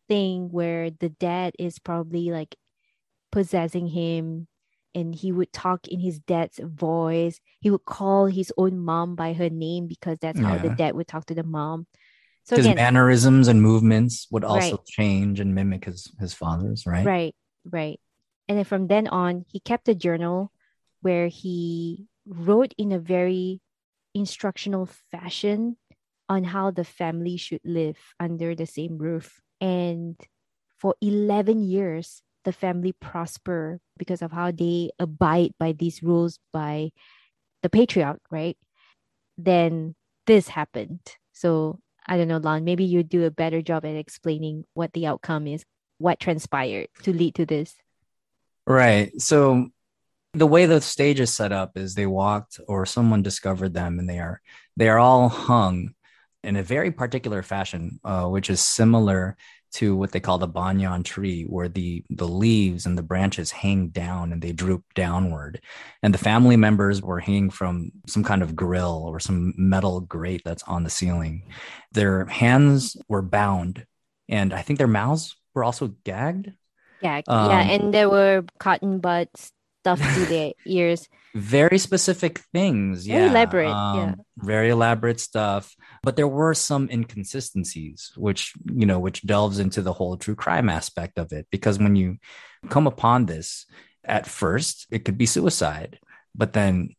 [0.07, 2.55] thing where the dad is probably like
[3.31, 4.47] possessing him
[4.95, 7.39] and he would talk in his dad's voice.
[7.59, 10.75] He would call his own mom by her name because that's how the Yeah.
[10.75, 11.87] dad would talk to the mom.
[12.47, 14.85] So His again, mannerisms and movements would also Right.
[14.85, 17.05] change and mimic his, his father's, right?
[17.05, 17.35] right,
[17.69, 17.99] right.
[18.47, 20.53] And then from then on, he kept a journal
[21.01, 23.59] where he wrote in a very
[24.15, 25.75] instructional fashion
[26.29, 29.41] on how the family should live under the same roof.
[29.59, 30.15] And
[30.79, 36.91] for 11 years, the family prosper because of how they abide by these rules by
[37.61, 38.57] the patriarch, right?
[39.37, 39.95] Then
[40.27, 41.01] this happened.
[41.33, 45.07] So I don't know, Lon, maybe you do a better job at explaining what the
[45.07, 45.65] outcome is,
[45.97, 47.75] what transpired to lead to this.
[48.65, 49.19] Right.
[49.21, 49.69] So
[50.33, 54.09] the way the stage is set up is they walked or someone discovered them and
[54.09, 54.41] they are
[54.75, 55.93] they are all hung
[56.43, 59.35] in a very particular fashion, uh, which is similar
[59.73, 63.89] to what they call the banyan tree, where the the leaves and the branches hang
[63.89, 65.61] down and they droop downward.
[66.03, 70.41] And the family members were hanging from some kind of grill or some metal grate
[70.45, 71.51] that's on the ceiling.
[71.91, 73.85] Their hands were bound,
[74.29, 76.51] and I think their mouths were also gagged.
[77.01, 79.51] Yeah, Um, yeah, and there were cotton buds
[79.87, 81.07] stuffed to their ears.
[81.35, 84.15] very specific things Very yeah elaborate, um, yeah.
[84.37, 85.75] very elaborate stuff.
[86.03, 90.69] But there were some inconsistencies which you know which delves into the whole true crime
[90.69, 91.45] aspect of it.
[91.51, 92.17] Because when you
[92.69, 93.65] come upon this
[94.03, 95.99] at first it could be suicide.
[96.33, 96.95] But then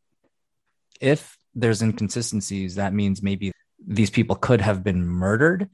[1.00, 3.52] if there's inconsistencies that means maybe
[3.98, 5.68] these people could have been murdered.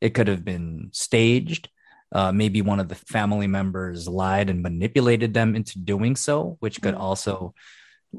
[0.00, 1.68] It could have been staged
[2.12, 6.80] uh, maybe one of the family members lied and manipulated them into doing so, which
[6.80, 7.00] could Mhm.
[7.00, 7.54] also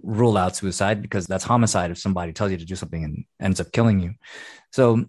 [0.03, 3.59] rule out suicide because that's homicide if somebody tells you to do something and ends
[3.59, 4.13] up killing you.
[4.71, 5.05] So,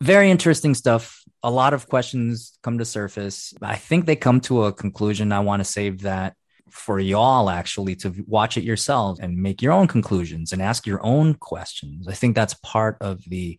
[0.00, 1.22] very interesting stuff.
[1.42, 3.54] A lot of questions come to surface.
[3.62, 5.30] I think they come to a conclusion.
[5.30, 6.34] I want to save that
[6.70, 11.04] for y'all actually to watch it yourselves and make your own conclusions and ask your
[11.04, 12.08] own questions.
[12.08, 13.58] I think that's part of the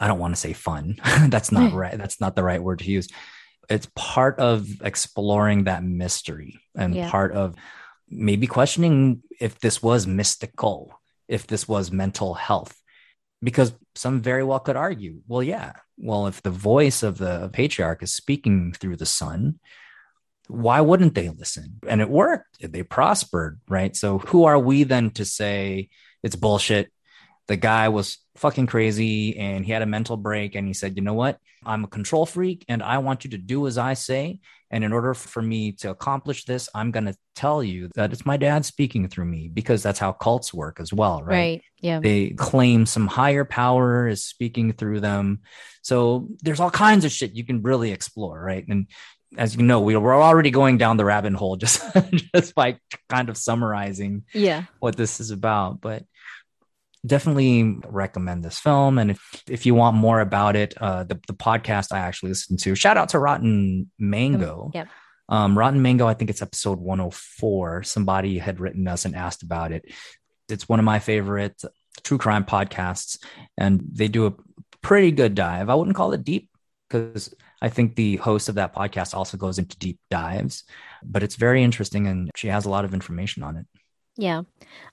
[0.00, 0.96] I don't want to say fun.
[1.28, 1.96] that's not right.
[1.96, 3.08] That's not the right word to use.
[3.68, 7.10] It's part of exploring that mystery and Yeah.
[7.10, 7.54] part of
[8.08, 12.76] maybe questioning if this was mystical, if this was mental health.
[13.42, 18.02] Because some very well could argue, well, yeah, well, if the voice of the patriarch
[18.02, 19.60] is speaking through the son,
[20.48, 21.78] why wouldn't they listen?
[21.86, 22.60] And it worked.
[22.60, 23.94] They prospered, right?
[23.96, 25.88] So who are we then to say
[26.22, 26.90] it's bullshit?
[27.48, 31.02] The guy was fucking crazy and he had a mental break and he said, you
[31.02, 31.38] know what?
[31.64, 34.40] I'm a control freak and I want you to do as I say.
[34.70, 38.26] And in order for me to accomplish this, I'm going to tell you that it's
[38.26, 41.36] my dad speaking through me because that's how cults work as well, right?
[41.36, 41.62] Right.
[41.80, 42.00] Yeah.
[42.00, 45.42] They claim some higher power is speaking through them.
[45.82, 48.66] So there's all kinds of shit you can really explore, right?
[48.66, 48.88] And
[49.36, 51.82] as you know, we we're already going down the rabbit hole just
[52.34, 52.78] just by
[53.08, 54.64] kind of summarizing Yeah.
[54.80, 55.80] what this is about.
[55.80, 56.04] But
[57.06, 58.98] definitely recommend this film.
[58.98, 62.60] And if, if you want more about it, uh, the, the podcast I actually listened
[62.60, 64.70] to, shout out to Rotten Mango.
[64.74, 64.88] Yep.
[65.28, 67.82] Um, Rotten Mango, I think it's episode 104.
[67.82, 69.84] Somebody had written us and asked about it.
[70.48, 71.62] It's one of my favorite
[72.02, 73.18] true crime podcasts,
[73.56, 74.34] and they do a
[74.82, 75.70] pretty good dive.
[75.70, 76.50] I wouldn't call it deep
[76.88, 80.64] because I think the host of that podcast also goes into deep dives,
[81.02, 83.66] but it's very interesting and she has a lot of information on it.
[84.16, 84.42] Yeah.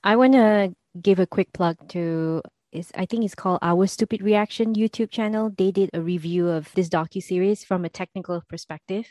[0.03, 4.21] I want to give a quick plug to is I think it's called Our Stupid
[4.21, 5.51] Reaction YouTube channel.
[5.55, 9.07] They did a review of this docu series from a technical perspective,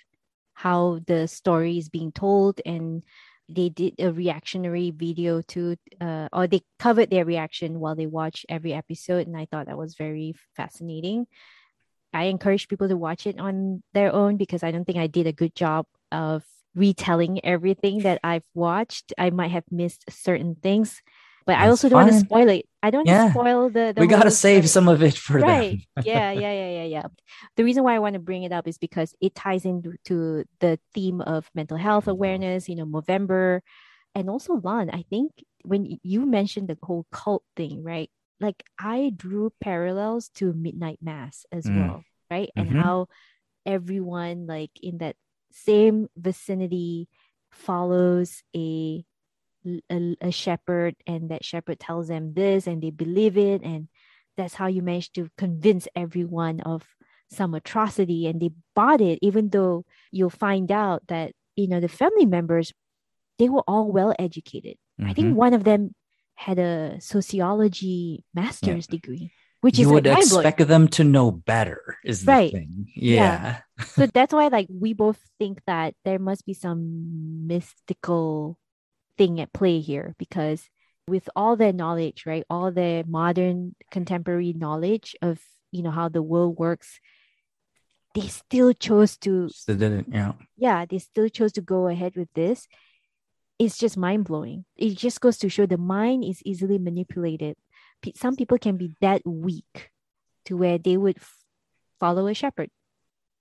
[0.54, 3.02] how the story is being told, and
[3.48, 8.46] they did a reactionary video to, uh, or they covered their reaction while they watched
[8.48, 11.26] every episode, and I thought that was very fascinating.
[12.12, 15.26] I encourage people to watch it on their own because I don't think I did
[15.26, 19.12] a good job of retelling everything that I've watched.
[19.18, 21.02] I might have missed certain things
[21.50, 22.66] but That's I also don't want to spoil it.
[22.80, 23.32] I don't yeah.
[23.32, 23.92] spoil the.
[23.92, 25.80] the we got to save some of it for right.
[26.04, 27.06] yeah, yeah, yeah, yeah, yeah.
[27.56, 30.78] The reason why I want to bring it up is because it ties into the
[30.94, 32.68] theme of mental health awareness.
[32.68, 33.64] You know, November,
[34.14, 34.90] and also Lon.
[34.90, 35.32] I think
[35.64, 38.10] when you mentioned the whole cult thing, right?
[38.38, 41.76] Like I drew parallels to Midnight Mass as mm.
[41.76, 42.50] well, right?
[42.54, 42.78] And mm-hmm.
[42.78, 43.08] how
[43.66, 45.16] everyone like in that
[45.50, 47.08] same vicinity
[47.50, 49.04] follows a
[49.90, 53.88] a, a shepherd and that shepherd tells them this and they believe it and
[54.36, 56.86] that's how you manage to convince everyone of
[57.30, 61.88] some atrocity and they bought it even though you'll find out that you know the
[61.88, 62.72] family members
[63.38, 65.10] they were all well educated mm-hmm.
[65.10, 65.36] i think mm-hmm.
[65.36, 65.94] one of them
[66.34, 68.96] had a sociology master's yeah.
[68.96, 72.52] degree which you is would like expect them to know better is the right.
[72.52, 73.84] thing yeah, yeah.
[73.84, 78.58] so that's why like we both think that there must be some mystical
[79.16, 80.68] thing at play here because
[81.08, 85.40] with all their knowledge, right, all their modern contemporary knowledge of
[85.72, 87.00] you know how the world works,
[88.14, 90.32] they still chose to still didn't, yeah.
[90.56, 92.66] Yeah, they still chose to go ahead with this.
[93.58, 94.64] It's just mind blowing.
[94.76, 97.56] It just goes to show the mind is easily manipulated.
[98.16, 99.90] Some people can be that weak
[100.46, 101.44] to where they would f-
[101.98, 102.70] follow a shepherd,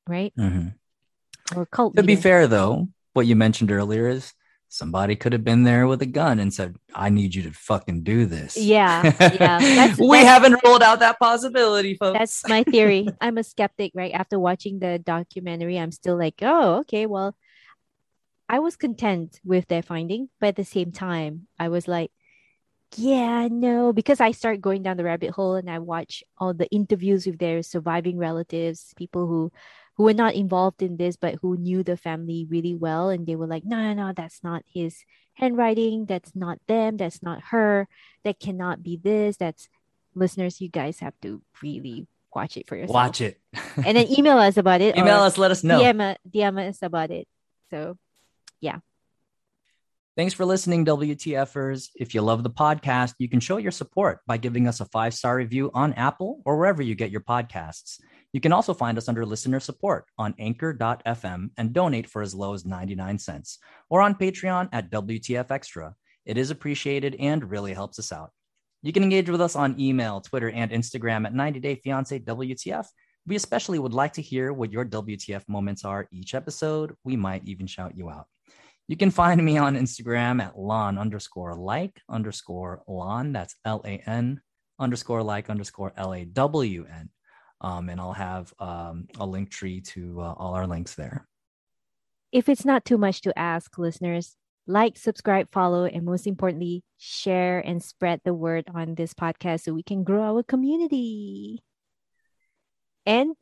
[0.05, 0.33] right?
[0.37, 1.57] Mm-hmm.
[1.57, 1.95] Or cult.
[1.95, 2.15] To leader.
[2.15, 4.33] be fair, though, what you mentioned earlier is
[4.69, 8.03] somebody could have been there with a gun and said, I need you to fucking
[8.03, 8.55] do this.
[8.55, 9.03] Yeah.
[9.19, 9.59] Yeah.
[9.59, 12.17] That's, we that's, haven't ruled out that possibility, folks.
[12.17, 13.09] That's my theory.
[13.21, 14.13] I'm a skeptic, right?
[14.13, 17.35] After watching the documentary, I'm still like, oh, okay, well,
[18.47, 22.11] I was content with their finding, but at the same time, I was like,
[22.95, 26.69] yeah, no, because I start going down the rabbit hole and I watch all the
[26.69, 29.51] interviews with their surviving relatives, people who
[29.99, 33.35] who were not involved in this but who knew the family really well and they
[33.35, 37.85] were like no no no that's not his handwriting that's not them that's not her
[38.23, 39.67] that cannot be this that's
[40.15, 42.93] listeners you guys have to really watch it for yourself.
[42.93, 43.41] Watch it.
[43.85, 45.81] And then email us about it email us let us know.
[45.81, 47.27] DM, DM us about it.
[47.69, 47.97] So
[48.61, 48.79] yeah.
[50.15, 51.89] Thanks for listening, WTFers.
[51.95, 55.13] If you love the podcast, you can show your support by giving us a five
[55.13, 57.99] star review on Apple or wherever you get your podcasts.
[58.31, 62.53] You can also find us under listener support on anchor.fm and donate for as low
[62.53, 63.57] as 99 cents
[63.89, 65.95] or on Patreon at WTF Extra.
[66.25, 68.31] It is appreciated and really helps us out.
[68.83, 72.85] You can engage with us on email, Twitter, and Instagram at 90 Day Fiance WTF.
[73.25, 76.95] We especially would like to hear what your WTF moments are each episode.
[77.03, 78.27] We might even shout you out.
[78.87, 83.33] You can find me on Instagram at lon underscore like underscore lon.
[83.33, 84.41] That's L A N
[84.79, 87.09] underscore like underscore L A W N.
[87.61, 91.27] Um, and I'll have um, a link tree to uh, all our links there.
[92.31, 94.35] If it's not too much to ask, listeners,
[94.67, 99.73] like, subscribe, follow, and most importantly, share and spread the word on this podcast so
[99.73, 101.63] we can grow our community.
[103.05, 103.35] And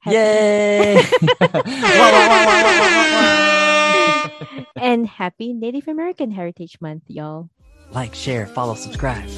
[0.00, 1.02] happy- yay!
[4.76, 7.50] and happy Native American Heritage Month, y'all.
[7.92, 9.28] Like, share, follow, subscribe.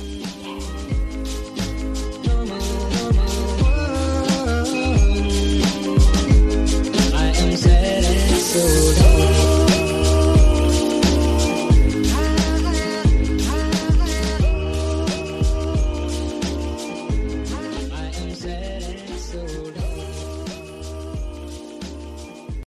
[7.64, 9.51] So